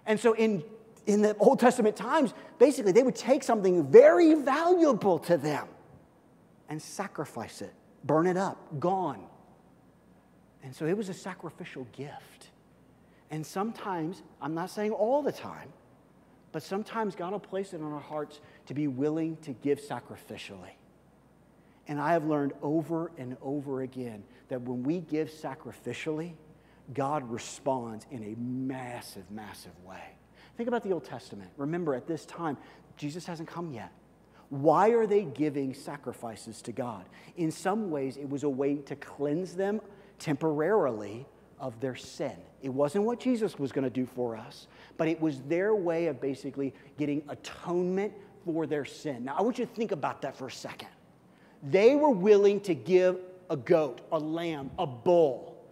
[0.05, 0.63] And so in
[1.05, 5.67] in the old testament times basically they would take something very valuable to them
[6.69, 9.23] and sacrifice it burn it up, gone.
[10.63, 12.49] And so it was a sacrificial gift.
[13.31, 15.69] And sometimes, I'm not saying all the time,
[16.51, 20.75] but sometimes God will place it on our hearts to be willing to give sacrificially.
[21.87, 26.33] And I have learned over and over again that when we give sacrificially,
[26.93, 30.03] God responds in a massive, massive way.
[30.55, 31.49] Think about the Old Testament.
[31.57, 32.57] Remember, at this time,
[32.97, 33.91] Jesus hasn't come yet.
[34.53, 37.05] Why are they giving sacrifices to God?
[37.37, 39.81] In some ways, it was a way to cleanse them
[40.19, 41.25] temporarily
[41.59, 42.35] of their sin.
[42.61, 46.05] It wasn't what Jesus was going to do for us, but it was their way
[46.05, 48.13] of basically getting atonement
[48.45, 49.25] for their sin.
[49.25, 50.89] Now, I want you to think about that for a second.
[51.63, 55.65] They were willing to give a goat, a lamb, a bull,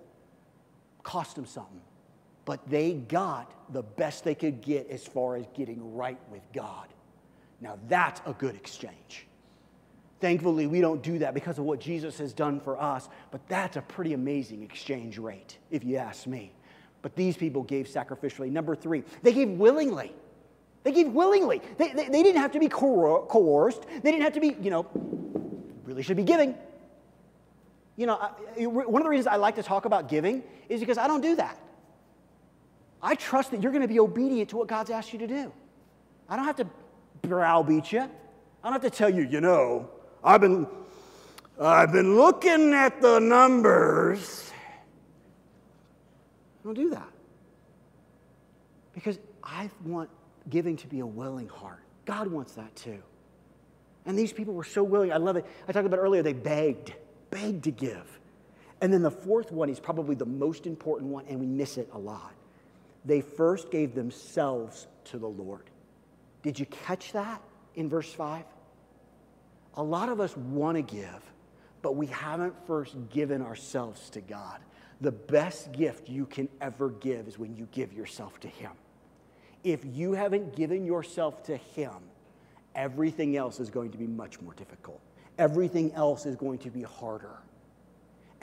[1.04, 1.82] cost them something,
[2.46, 6.88] but they got the best they could get as far as getting right with God.
[7.62, 9.28] Now, that's a good exchange.
[10.20, 13.78] Thankfully, we don't do that because of what Jesus has done for us, but that's
[13.78, 16.52] a pretty amazing exchange rate, if you ask me.
[17.02, 18.52] But these people gave sacrificially.
[18.52, 20.14] Number three, they gave willingly.
[20.84, 21.62] They gave willingly.
[21.78, 23.86] They, they, they didn't have to be coerced.
[23.88, 24.88] They didn't have to be, you know,
[25.84, 26.56] really should be giving.
[27.98, 28.16] You know,
[28.58, 31.36] one of the reasons I like to talk about giving is because I don't do
[31.36, 31.60] that.
[33.02, 35.52] I trust that you're going to be obedient to what God's asked you to do.
[36.30, 36.68] I don't have to
[37.22, 38.02] browbeat you.
[38.02, 39.90] I don't have to tell you, you know,
[40.24, 40.68] I've been,
[41.60, 44.52] I've been looking at the numbers.
[46.60, 47.10] I don't do that.
[48.94, 50.10] Because I want
[50.50, 51.82] giving to be a willing heart.
[52.06, 53.02] God wants that too.
[54.06, 55.12] And these people were so willing.
[55.12, 55.46] I love it.
[55.68, 56.94] I talked about earlier, they begged,
[57.30, 58.20] begged to give.
[58.82, 61.90] And then the fourth one is probably the most important one, and we miss it
[61.94, 62.34] a lot.
[63.06, 65.71] They first gave themselves to the Lord.
[66.44, 67.42] Did you catch that
[67.76, 68.44] in verse 5?
[69.76, 71.32] A lot of us want to give,
[71.82, 74.60] but we haven't first given ourselves to God.
[75.00, 78.72] The best gift you can ever give is when you give yourself to Him.
[79.64, 81.94] If you haven't given yourself to Him,
[82.76, 85.00] everything else is going to be much more difficult.
[85.38, 87.38] Everything else is going to be harder.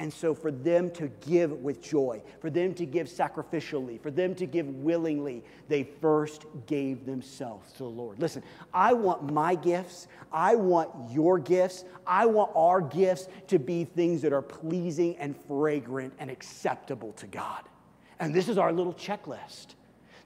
[0.00, 4.32] And so, for them to give with joy, for them to give sacrificially, for them
[4.36, 8.20] to give willingly, they first gave themselves to the Lord.
[8.20, 13.84] Listen, I want my gifts, I want your gifts, I want our gifts to be
[13.84, 17.64] things that are pleasing and fragrant and acceptable to God.
[18.20, 19.74] And this is our little checklist.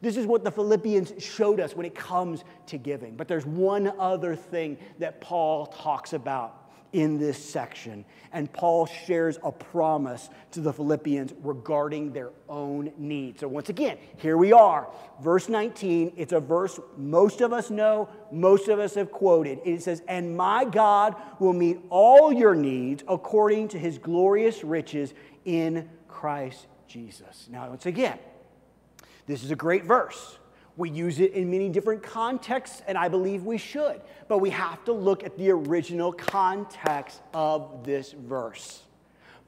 [0.03, 3.17] This is what the Philippians showed us when it comes to giving.
[3.17, 6.62] But there's one other thing that Paul talks about
[6.93, 8.05] in this section.
[8.33, 13.41] And Paul shares a promise to the Philippians regarding their own needs.
[13.41, 14.89] So, once again, here we are.
[15.23, 16.13] Verse 19.
[16.17, 19.61] It's a verse most of us know, most of us have quoted.
[19.65, 25.15] It says, And my God will meet all your needs according to his glorious riches
[25.45, 27.49] in Christ Jesus.
[27.51, 28.19] Now, once again,
[29.27, 30.39] this is a great verse.
[30.77, 34.01] We use it in many different contexts, and I believe we should.
[34.29, 38.83] But we have to look at the original context of this verse.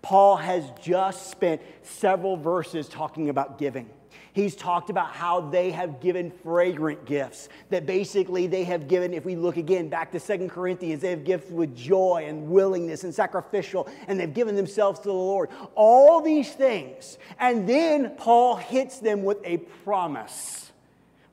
[0.02, 3.88] Paul has just spent several verses talking about giving.
[4.34, 7.48] He's talked about how they have given fragrant gifts.
[7.70, 11.24] That basically they have given, if we look again back to Second Corinthians, they have
[11.24, 15.48] gifts with joy and willingness and sacrificial, and they've given themselves to the Lord.
[15.74, 17.16] All these things.
[17.38, 20.72] And then Paul hits them with a promise.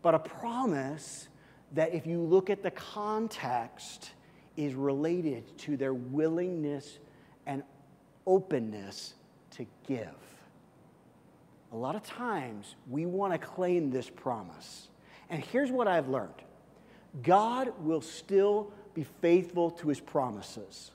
[0.02, 1.28] But a promise
[1.74, 4.12] that, if you look at the context,
[4.58, 7.00] is related to their willingness
[7.46, 7.64] and
[8.26, 9.14] openness
[9.52, 10.10] to give
[11.72, 14.90] a lot of times we want to claim this promise.
[15.30, 16.34] And here's what I've learned
[17.24, 20.92] God will still be faithful to his promises.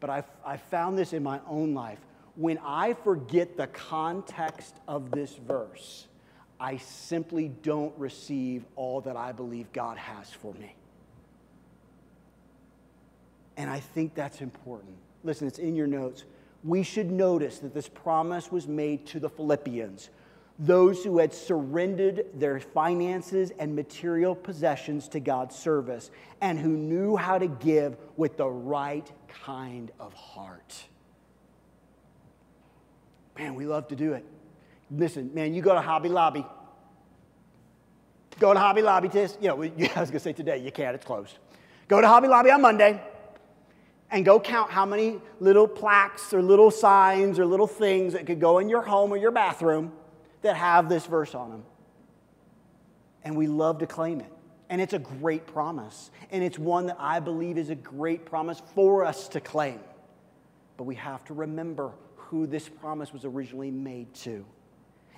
[0.00, 1.98] But I've, i found this in my own life.
[2.34, 6.06] When I forget the context of this verse,
[6.62, 10.76] I simply don't receive all that I believe God has for me.
[13.56, 14.94] And I think that's important.
[15.24, 16.24] Listen, it's in your notes
[16.64, 20.10] we should notice that this promise was made to the Philippians,
[20.58, 26.10] those who had surrendered their finances and material possessions to God's service
[26.40, 29.10] and who knew how to give with the right
[29.44, 30.84] kind of heart.
[33.36, 34.24] Man, we love to do it.
[34.94, 36.46] Listen, man, you go to Hobby Lobby.
[38.38, 39.36] Go to Hobby Lobby, Tis.
[39.40, 41.38] You know, I was going to say today, you can't, it's closed.
[41.88, 43.00] Go to Hobby Lobby on Monday
[44.10, 48.40] and go count how many little plaques or little signs or little things that could
[48.40, 49.92] go in your home or your bathroom
[50.42, 51.62] that have this verse on them.
[53.24, 54.30] And we love to claim it.
[54.68, 56.10] And it's a great promise.
[56.30, 59.80] And it's one that I believe is a great promise for us to claim.
[60.76, 64.44] But we have to remember who this promise was originally made to.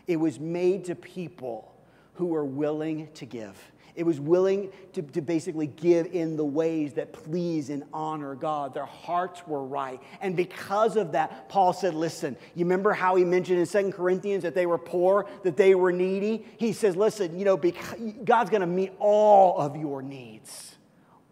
[0.07, 1.75] It was made to people
[2.15, 3.57] who were willing to give.
[3.95, 8.75] It was willing to, to basically give in the ways that please and honor God.
[8.75, 10.01] Their hearts were right.
[10.21, 14.43] And because of that, Paul said, Listen, you remember how he mentioned in Second Corinthians
[14.43, 16.45] that they were poor, that they were needy?
[16.57, 20.74] He says, Listen, you know, God's going to meet all of your needs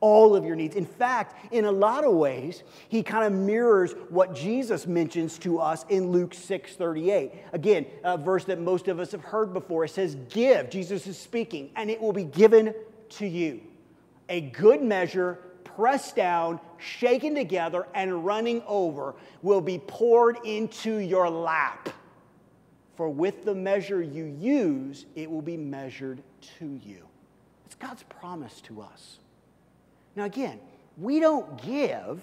[0.02, 0.74] all of your needs.
[0.74, 5.60] In fact, in a lot of ways, he kind of mirrors what Jesus mentions to
[5.60, 7.32] us in Luke 6 38.
[7.52, 9.84] Again, a verse that most of us have heard before.
[9.84, 12.74] It says, Give, Jesus is speaking, and it will be given
[13.10, 13.60] to you.
[14.28, 21.30] A good measure, pressed down, shaken together, and running over, will be poured into your
[21.30, 21.88] lap.
[22.96, 26.22] For with the measure you use, it will be measured
[26.58, 27.06] to you.
[27.66, 29.18] It's God's promise to us.
[30.16, 30.60] Now, again,
[30.96, 32.20] we don't give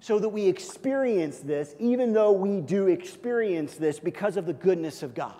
[0.00, 5.02] so that we experience this, even though we do experience this because of the goodness
[5.02, 5.34] of God.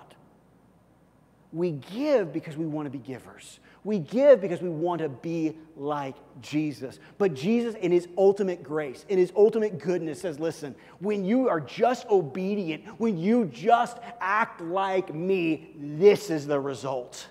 [1.53, 3.61] We give because we want to be givers.
[3.85, 6.99] We give because we want to be like Jesus.
[7.19, 11.61] But Jesus, in his ultimate grace, in his ultimate goodness, says, Listen, when you are
[11.61, 17.29] just obedient, when you just act like me, this is the result.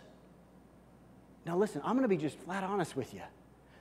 [1.46, 3.22] Now, listen, I'm going to be just flat honest with you.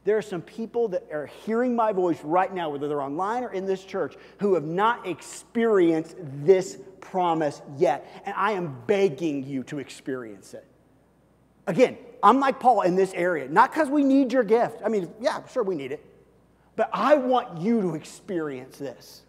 [0.05, 3.53] There are some people that are hearing my voice right now, whether they're online or
[3.53, 8.23] in this church, who have not experienced this promise yet.
[8.27, 10.67] And I am begging you to experience it.
[11.67, 14.83] Again, I'm like Paul in this area, not because we need your gift.
[14.85, 16.05] I mean, yeah, sure, we need it.
[16.77, 19.23] But I want you to experience this.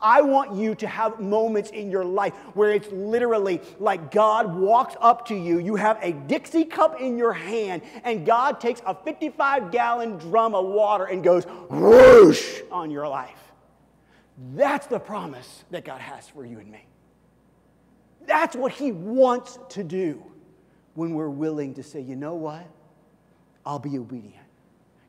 [0.00, 4.94] I want you to have moments in your life where it's literally like God walks
[5.00, 8.94] up to you, you have a Dixie cup in your hand, and God takes a
[8.94, 13.38] 55 gallon drum of water and goes whoosh on your life.
[14.54, 16.84] That's the promise that God has for you and me.
[18.26, 20.22] That's what He wants to do
[20.94, 22.66] when we're willing to say, you know what?
[23.64, 24.41] I'll be obedient.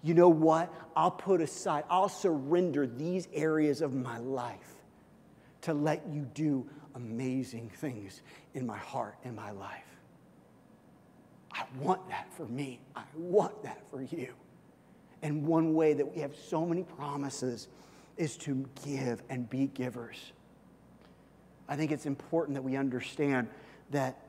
[0.04, 0.72] You know what?
[0.96, 4.82] I'll put aside, I'll surrender these areas of my life
[5.62, 8.22] to let you do amazing things
[8.54, 9.86] in my heart and my life.
[11.54, 12.80] I want that for me.
[12.96, 14.34] I want that for you.
[15.22, 17.70] And one way that we have so many promises
[18.18, 20.34] is to give and be givers.
[21.70, 23.48] I think it's important that we understand
[23.92, 24.20] that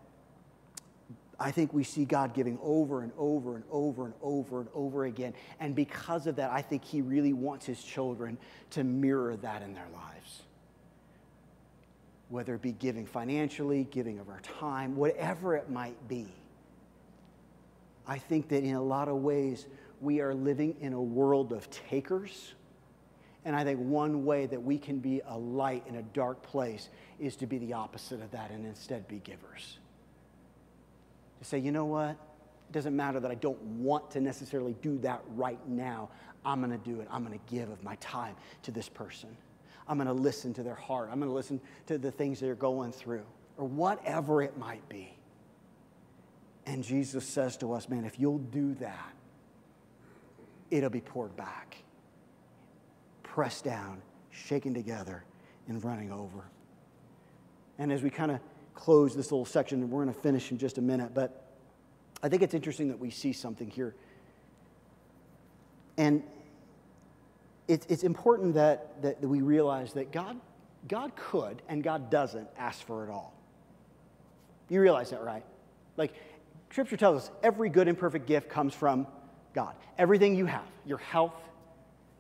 [1.39, 5.05] I think we see God giving over and over and over and over and over
[5.05, 5.35] again.
[5.61, 8.39] And because of that, I think He really wants His children
[8.71, 10.43] to mirror that in their lives
[12.29, 16.27] whether it be giving financially, giving of our time, whatever it might be.
[18.07, 19.67] I think that in a lot of ways,
[20.01, 22.55] we are living in a world of takers.
[23.45, 26.89] And I think one way that we can be a light in a dark place
[27.21, 29.79] is to be the opposite of that and instead be givers.
[31.45, 32.11] To say, you know what?
[32.11, 36.09] It doesn't matter that I don't want to necessarily do that right now.
[36.43, 37.09] I'm going to do it.
[37.11, 39.37] I'm going to give of my time to this person.
[39.87, 41.11] I'm going to listen to their heart.
[41.13, 43.25] I'm going to listen to the things they're going through,
[43.59, 45.15] or whatever it might be.
[46.65, 49.13] And Jesus says to us, man, if you'll do that,
[50.71, 51.77] it'll be poured back,
[53.23, 55.25] pressed down, shaken together,
[55.69, 56.45] and running over.
[57.79, 58.41] And as we kind of
[58.75, 61.45] close this little section, and we're going to finish in just a minute, but
[62.23, 63.95] I think it's interesting that we see something here.
[65.97, 66.23] And
[67.69, 70.39] it's, it's important that, that we realize that God,
[70.89, 73.35] God could and God doesn't ask for it all.
[74.69, 75.45] You realize that, right?
[75.97, 76.15] Like,
[76.71, 79.07] Scripture tells us every good and perfect gift comes from
[79.55, 79.75] God.
[79.97, 81.41] Everything you have, your health,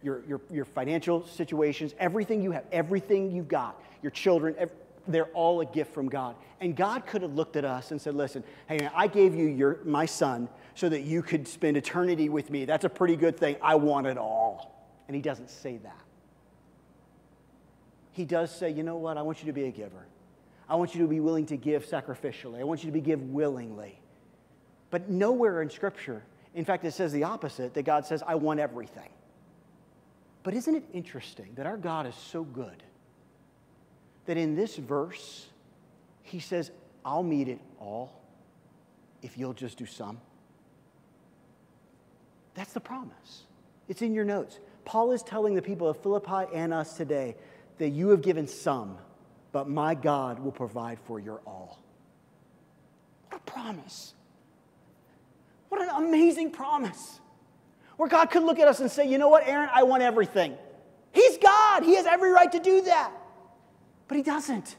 [0.02, 4.76] your, your, your financial situations, everything you have, everything you've got, your children, every,
[5.06, 6.36] they're all a gift from God.
[6.60, 9.46] And God could have looked at us and said, Listen, hey, man, I gave you
[9.46, 12.64] your, my son so that you could spend eternity with me.
[12.64, 13.56] That's a pretty good thing.
[13.62, 14.88] I want it all.
[15.06, 16.00] And he doesn't say that.
[18.12, 19.18] He does say, you know what?
[19.18, 20.06] I want you to be a giver.
[20.68, 22.60] I want you to be willing to give sacrificially.
[22.60, 24.00] I want you to be give willingly.
[24.90, 26.22] But nowhere in Scripture,
[26.54, 29.10] in fact, it says the opposite that God says, I want everything.
[30.44, 32.82] But isn't it interesting that our God is so good
[34.26, 35.46] that in this verse,
[36.22, 36.70] he says,
[37.04, 38.20] I'll meet it all
[39.22, 40.20] if you'll just do some?
[42.54, 43.44] That's the promise.
[43.88, 44.58] It's in your notes.
[44.84, 47.36] Paul is telling the people of Philippi and us today
[47.78, 48.96] that you have given some,
[49.52, 51.78] but my God will provide for your all.
[53.28, 54.14] What a promise.
[55.68, 57.20] What an amazing promise.
[57.96, 60.56] Where God could look at us and say, you know what, Aaron, I want everything.
[61.12, 61.82] He's God.
[61.82, 63.12] He has every right to do that.
[64.08, 64.76] But He doesn't.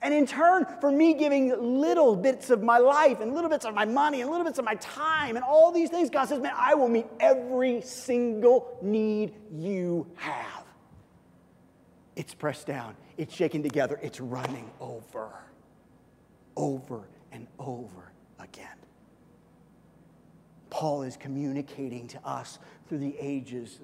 [0.00, 3.74] And in turn, for me giving little bits of my life and little bits of
[3.74, 6.52] my money and little bits of my time and all these things, God says, man,
[6.56, 10.64] I will meet every single need you have.
[12.14, 15.30] It's pressed down, it's shaken together, it's running over,
[16.56, 18.68] over and over again.
[20.70, 22.58] Paul is communicating to us
[22.88, 23.80] through the ages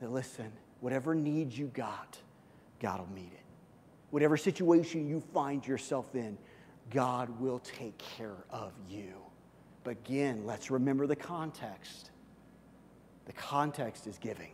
[0.00, 0.50] that listen,
[0.80, 2.18] whatever needs you got,
[2.80, 3.43] God will meet it.
[4.14, 6.38] Whatever situation you find yourself in,
[6.88, 9.12] God will take care of you.
[9.82, 12.12] But again, let's remember the context.
[13.24, 14.52] The context is giving,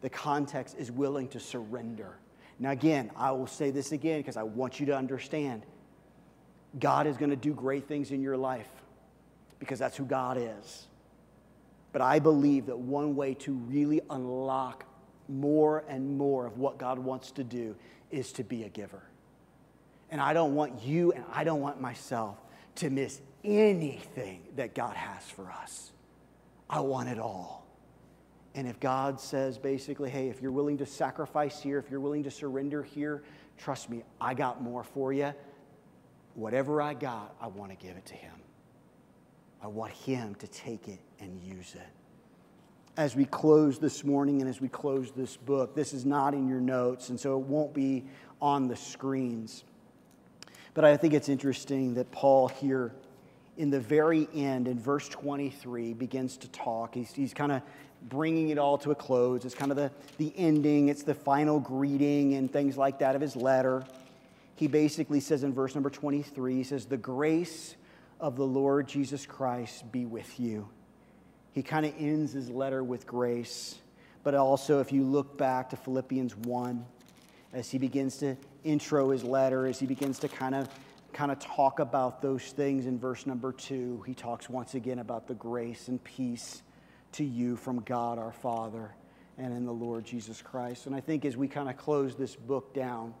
[0.00, 2.18] the context is willing to surrender.
[2.60, 5.66] Now, again, I will say this again because I want you to understand
[6.78, 8.70] God is going to do great things in your life
[9.58, 10.86] because that's who God is.
[11.90, 14.84] But I believe that one way to really unlock
[15.28, 17.74] more and more of what God wants to do
[18.14, 19.02] is to be a giver.
[20.10, 22.38] And I don't want you and I don't want myself
[22.76, 25.90] to miss anything that God has for us.
[26.70, 27.66] I want it all.
[28.54, 32.22] And if God says basically, hey, if you're willing to sacrifice here, if you're willing
[32.22, 33.24] to surrender here,
[33.58, 35.34] trust me, I got more for you.
[36.34, 38.34] Whatever I got, I want to give it to Him.
[39.60, 42.03] I want Him to take it and use it
[42.96, 45.74] as we close this morning and as we close this book.
[45.74, 48.04] This is not in your notes, and so it won't be
[48.40, 49.64] on the screens.
[50.74, 52.92] But I think it's interesting that Paul here,
[53.56, 56.94] in the very end, in verse 23, begins to talk.
[56.94, 57.62] He's, he's kind of
[58.02, 59.44] bringing it all to a close.
[59.44, 63.20] It's kind of the, the ending, it's the final greeting and things like that of
[63.20, 63.84] his letter.
[64.56, 67.74] He basically says in verse number 23, he says, The grace
[68.20, 70.68] of the Lord Jesus Christ be with you
[71.54, 73.76] he kind of ends his letter with grace.
[74.24, 76.84] But also, if you look back to Philippians 1,
[77.52, 80.68] as he begins to intro his letter, as he begins to kind of
[81.12, 85.28] kind of talk about those things in verse number two, he talks once again about
[85.28, 86.60] the grace and peace
[87.12, 88.90] to you from God our Father
[89.38, 90.86] and in the Lord Jesus Christ.
[90.86, 93.14] And I think as we kind of close this book down,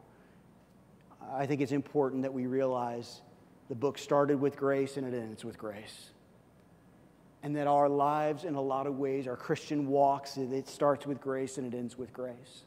[1.32, 3.22] I think it's important that we realize
[3.68, 6.10] the book started with grace and it ends with grace
[7.44, 11.20] and that our lives, in a lot of ways, our Christian walks, it starts with
[11.20, 12.64] grace and it ends with grace.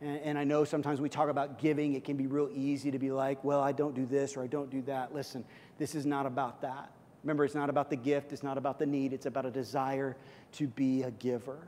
[0.00, 3.00] And, and, I know sometimes we talk about giving, it can be real easy to
[3.00, 5.12] be like, well, I don't do this or I don't do that.
[5.12, 5.44] Listen,
[5.78, 6.92] this is not about that.
[7.24, 10.16] Remember, it's not about the gift, it's not about the need, it's about a desire
[10.52, 11.58] to be a giver.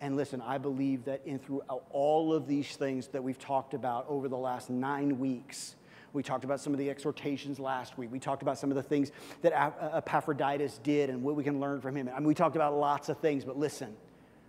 [0.00, 4.06] And listen, I believe that in throughout all of these things that we've talked about
[4.08, 5.74] over the last nine weeks,
[6.12, 8.12] we talked about some of the exhortations last week.
[8.12, 11.60] We talked about some of the things that uh, Epaphroditus did and what we can
[11.60, 12.10] learn from him.
[12.14, 13.94] I mean, we talked about lots of things, but listen,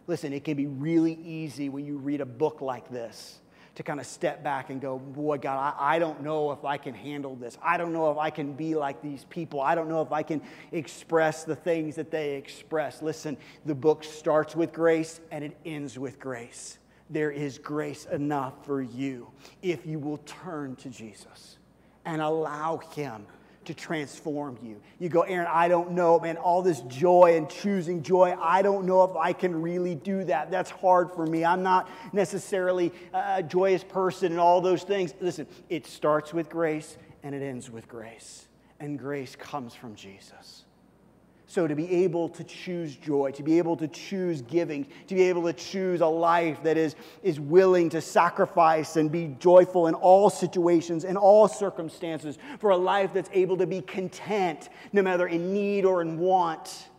[0.07, 3.39] listen, it can be really easy when you read a book like this
[3.75, 6.77] to kind of step back and go, boy, God, I, I, don't know if I
[6.77, 7.57] can handle this.
[7.59, 9.61] I don't know if I can be like these people.
[9.61, 13.01] I don't know if I can express the things that they express.
[13.01, 13.35] Listen,
[13.65, 16.77] the book starts with grace and it ends with grace
[17.09, 19.29] there is grace enough for you
[19.61, 21.57] if you will turn to Jesus
[22.05, 23.25] and allow Him
[23.65, 24.81] to transform you.
[24.99, 28.85] You go, Aaron, I don't know, man, all this joy and choosing joy, I don't
[28.85, 30.51] know if I can really do that.
[30.51, 31.45] That's hard for me.
[31.45, 35.13] I'm not necessarily a joyous person and all those things.
[35.21, 38.47] Listen, it starts with grace and it ends with grace.
[38.79, 40.65] And grace comes from Jesus.
[41.53, 45.21] So, to be able to choose joy, to be able to choose giving, to be
[45.21, 49.93] able to choose a life that is, is willing to sacrifice and be joyful in
[49.93, 55.27] all situations, in all circumstances, for a life that's able to be content, no matter
[55.27, 56.89] in need or in want,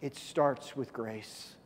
[0.00, 1.56] it starts with grace.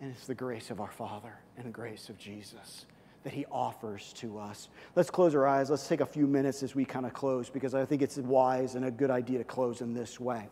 [0.00, 2.86] And it's the grace of our Father and the grace of Jesus
[3.22, 4.70] that He offers to us.
[4.96, 5.70] Let's close our eyes.
[5.70, 8.74] Let's take a few minutes as we kind of close because I think it's wise
[8.74, 10.48] and a good idea to close in this way.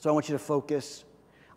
[0.00, 1.04] So I want you to focus.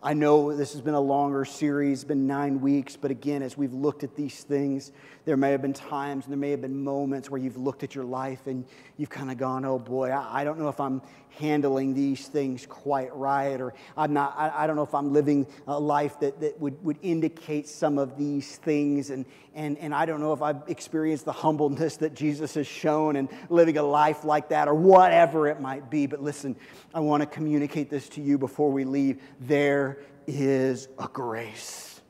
[0.06, 3.72] I know this has been a longer series, been nine weeks, but again, as we've
[3.72, 4.92] looked at these things,
[5.24, 7.96] there may have been times and there may have been moments where you've looked at
[7.96, 8.66] your life and
[8.98, 11.02] you've kind of gone, oh boy, I, I, don't know if I'm
[11.40, 15.48] handling these things quite right, or I'm not, I, I, don't know if I'm living
[15.68, 19.10] a life that, that would, would indicate some of these things.
[19.10, 23.16] And, and, and I don't know if I've experienced the humbleness that Jesus has shown
[23.16, 26.08] and living a life like that, or whatever it might be.
[26.08, 26.56] But listen,
[26.94, 29.22] I want to communicate this to you before we leave.
[29.40, 32.02] There is a grace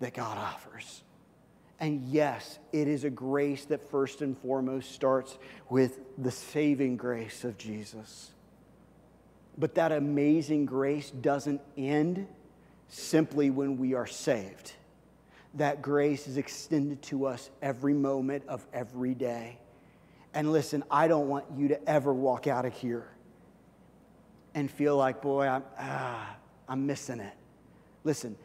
[0.00, 1.02] that God offers.
[1.80, 5.38] And yes, it is a grace that first and foremost starts
[5.70, 8.32] with the saving grace of Jesus.
[9.56, 12.26] But that amazing grace doesn't end
[12.88, 14.72] simply when we are saved.
[15.54, 19.58] That grace is extended to us every moment of every day.
[20.34, 23.08] And listen, I don't want you to ever walk out of here
[24.54, 26.36] and feel like, boy, I'm, ah,
[26.68, 27.34] I'm missing it.
[28.04, 28.36] Listen,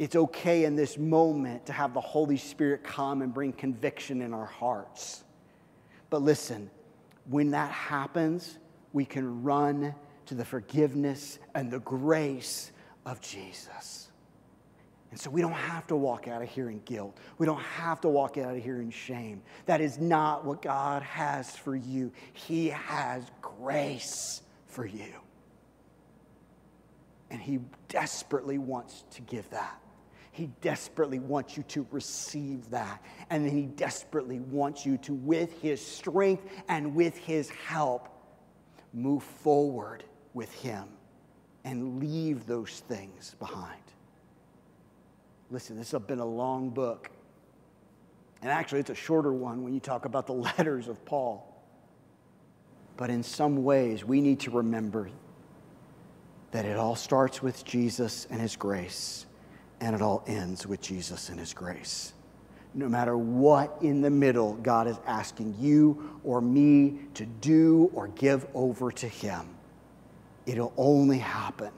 [0.00, 4.32] it's okay in this moment to have the Holy Spirit come and bring conviction in
[4.32, 5.22] our hearts.
[6.08, 6.70] But listen,
[7.28, 8.56] when that happens,
[8.94, 9.94] we can run
[10.24, 12.72] to the forgiveness and the grace
[13.04, 14.08] of Jesus.
[15.10, 17.18] And so we don't have to walk out of here in guilt.
[17.36, 19.42] We don't have to walk out of here in shame.
[19.66, 22.10] That is not what God has for you.
[22.32, 25.12] He has grace for you.
[27.30, 27.58] And He
[27.90, 29.78] desperately wants to give that.
[30.32, 33.02] He desperately wants you to receive that.
[33.30, 38.08] And then He desperately wants you to, with His strength and with His help,
[38.92, 40.04] move forward
[40.34, 40.84] with Him
[41.64, 43.80] and leave those things behind.
[45.50, 47.10] Listen, this has been a long book.
[48.42, 51.46] And actually, it's a shorter one when you talk about the letters of Paul.
[52.96, 55.10] But in some ways, we need to remember
[56.52, 59.26] that it all starts with Jesus and His grace,
[59.80, 62.12] and it all ends with Jesus and His grace.
[62.74, 68.08] No matter what in the middle God is asking you or me to do or
[68.08, 69.48] give over to Him,
[70.46, 71.70] it'll only happen,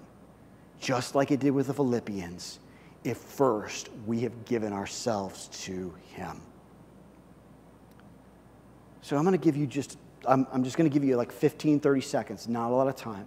[0.80, 2.58] just like it did with the Philippians,
[3.04, 6.40] if first we have given ourselves to Him.
[9.00, 11.32] So I'm going to give you just, I'm, I'm just going to give you like
[11.32, 13.26] 15, 30 seconds, not a lot of time.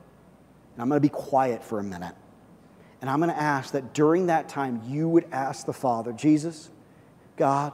[0.74, 2.16] And I'm going to be quiet for a minute.
[3.06, 6.72] And I'm going to ask that during that time, you would ask the Father, Jesus,
[7.38, 7.72] God,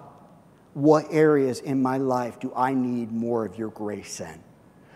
[0.73, 4.43] what areas in my life do I need more of your grace in?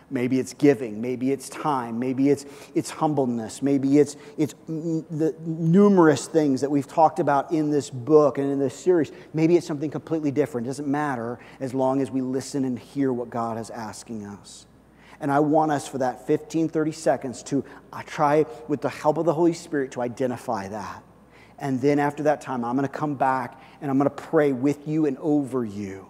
[0.09, 6.27] Maybe it's giving, maybe it's time, maybe it's, it's humbleness, maybe it's, it's the numerous
[6.27, 9.13] things that we've talked about in this book and in this series.
[9.33, 10.67] Maybe it's something completely different.
[10.67, 14.65] It doesn't matter as long as we listen and hear what God is asking us.
[15.19, 17.63] And I want us for that 15, 30 seconds to
[18.05, 21.03] try, with the help of the Holy Spirit, to identify that.
[21.57, 24.51] And then after that time, I'm going to come back and I'm going to pray
[24.51, 26.07] with you and over you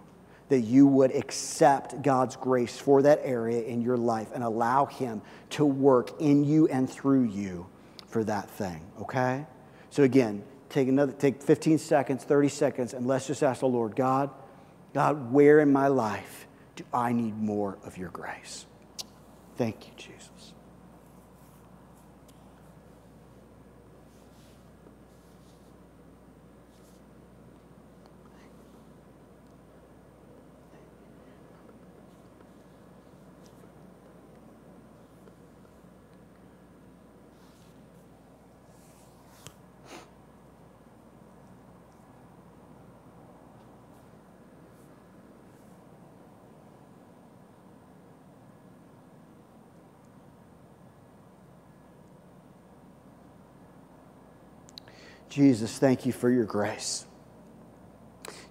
[0.48, 5.22] that you would accept God's grace for that area in your life and allow Him
[5.50, 7.66] to work in you and through you
[8.08, 9.44] for that thing, okay?
[9.90, 13.96] So again, take another take 15 seconds, 30 seconds and let's just ask the Lord,
[13.96, 14.30] God,
[14.94, 16.46] God, where in my life
[16.76, 18.66] do I need more of your grace?
[19.56, 20.35] Thank you, Jesus.
[55.36, 57.04] Jesus, thank you for your grace.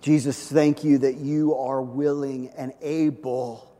[0.01, 3.75] Jesus, thank you that you are willing and able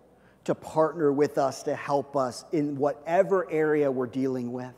[0.45, 4.73] to partner with us to help us in whatever area we're dealing with.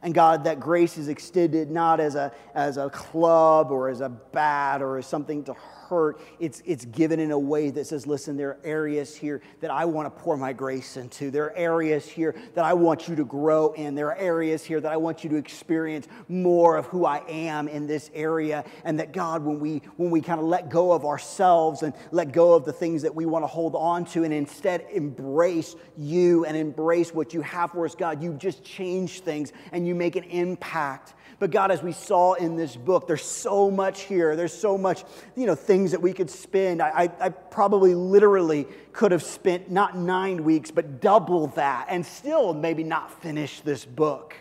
[0.00, 4.10] And God, that grace is extended not as a, as a club or as a
[4.10, 5.85] bat or as something to hurt.
[5.88, 9.70] Hurt, it's, it's given in a way that says, listen, there are areas here that
[9.70, 11.30] I want to pour my grace into.
[11.30, 13.94] There are areas here that I want you to grow in.
[13.94, 17.68] There are areas here that I want you to experience more of who I am
[17.68, 18.64] in this area.
[18.84, 22.32] And that God, when we, when we kind of let go of ourselves and let
[22.32, 26.44] go of the things that we want to hold on to and instead embrace you
[26.44, 30.16] and embrace what you have for us, God, you just change things and you make
[30.16, 34.36] an impact but God, as we saw in this book, there's so much here.
[34.36, 35.04] There's so much,
[35.36, 36.80] you know, things that we could spend.
[36.80, 42.54] I, I, probably literally could have spent not nine weeks, but double that and still
[42.54, 44.34] maybe not finish this book.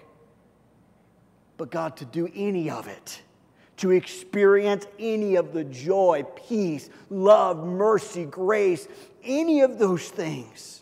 [1.57, 3.21] But God, to do any of it,
[3.77, 8.87] to experience any of the joy, peace, love, mercy, grace,
[9.21, 10.81] any of those things,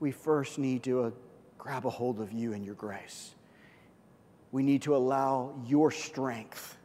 [0.00, 1.10] we first need to uh,
[1.58, 3.34] grab a hold of you and your grace
[4.52, 6.76] we need to allow your strength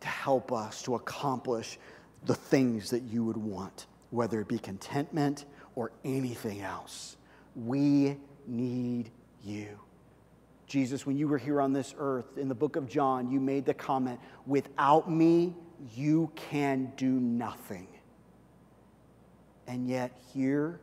[0.00, 1.78] to help us to accomplish
[2.26, 5.44] the things that you would want, whether it be contentment
[5.76, 7.16] or anything else.
[7.54, 9.10] We need
[9.44, 9.78] you.
[10.66, 13.64] Jesus, when you were here on this earth in the book of John, you made
[13.64, 15.54] the comment, without me,
[15.94, 17.86] you can do nothing.
[19.66, 20.80] And yet, here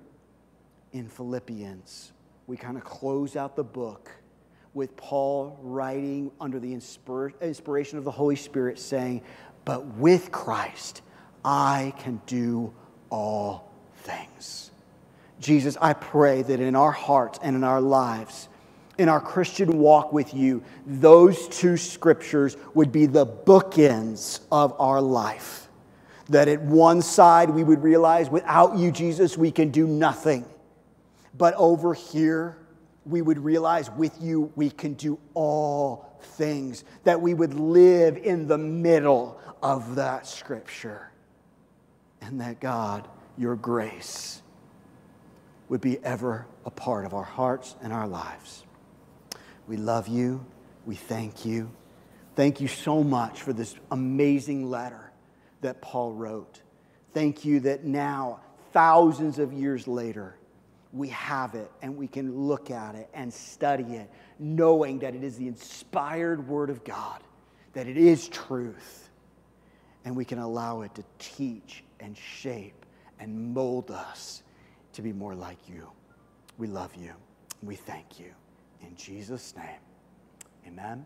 [0.94, 2.14] in Philippians,
[2.48, 4.12] we kind of close out the book
[4.74, 9.22] with Paul writing under the inspiration of the Holy Spirit, saying,
[9.66, 11.02] But with Christ,
[11.44, 12.74] I can do
[13.10, 14.72] all things.
[15.40, 18.50] Jesus, I pray that in our hearts and in our lives,
[18.98, 25.02] in our Christian walk with you, those two scriptures would be the bookends of our
[25.02, 25.70] life.
[26.28, 30.46] That at one side we would realize without you, Jesus, we can do nothing.
[31.38, 32.58] But over here,
[33.10, 36.84] we would realize with you we can do all things.
[37.04, 41.12] That we would live in the middle of that scripture.
[42.22, 43.08] And that God,
[43.38, 44.42] your grace,
[45.70, 48.64] would be ever a part of our hearts and our lives.
[49.68, 50.46] We love you.
[50.86, 51.72] We thank you.
[52.36, 55.12] Thank you so much for this amazing letter
[55.62, 56.62] that Paul wrote.
[57.14, 58.40] Thank you that now,
[58.72, 60.36] thousands of years later,
[60.92, 64.10] we have it and we can look at it and study it,
[64.40, 67.22] knowing that it is the inspired Word of God,
[67.74, 69.10] that it is truth,
[70.06, 72.86] and we can allow it to teach and shape
[73.20, 74.44] and mold us
[74.94, 75.90] to be more like you.
[76.58, 77.14] We love you.
[77.62, 78.34] We thank you.
[78.82, 79.80] In Jesus' name,
[80.66, 81.06] amen.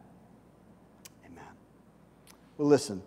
[1.26, 1.44] Amen.
[2.58, 3.02] Well, listen,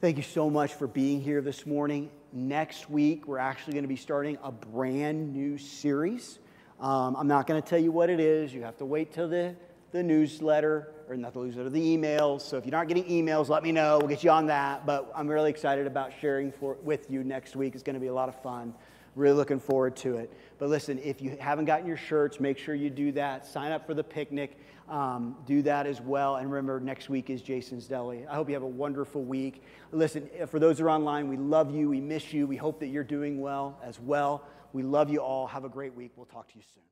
[0.00, 2.10] thank you so much for being here this morning.
[2.32, 6.38] Next week, we're actually going to be starting a brand new series.
[6.78, 8.54] Um, I'm not going to tell you what it is.
[8.54, 9.56] You have to wait till the,
[9.90, 12.42] the newsletter, or not the newsletter, the emails.
[12.42, 13.98] So if you're not getting emails, let me know.
[13.98, 14.86] We'll get you on that.
[14.86, 17.74] But I'm really excited about sharing for, with you next week.
[17.74, 18.74] It's going to be a lot of fun.
[19.16, 20.32] Really looking forward to it.
[20.58, 23.46] But listen, if you haven't gotten your shirts, make sure you do that.
[23.46, 24.58] Sign up for the picnic.
[24.88, 26.36] Um, do that as well.
[26.36, 28.26] And remember, next week is Jason's Deli.
[28.26, 29.62] I hope you have a wonderful week.
[29.92, 31.88] Listen, for those who are online, we love you.
[31.88, 32.46] We miss you.
[32.46, 34.44] We hope that you're doing well as well.
[34.72, 35.46] We love you all.
[35.46, 36.12] Have a great week.
[36.16, 36.89] We'll talk to you soon.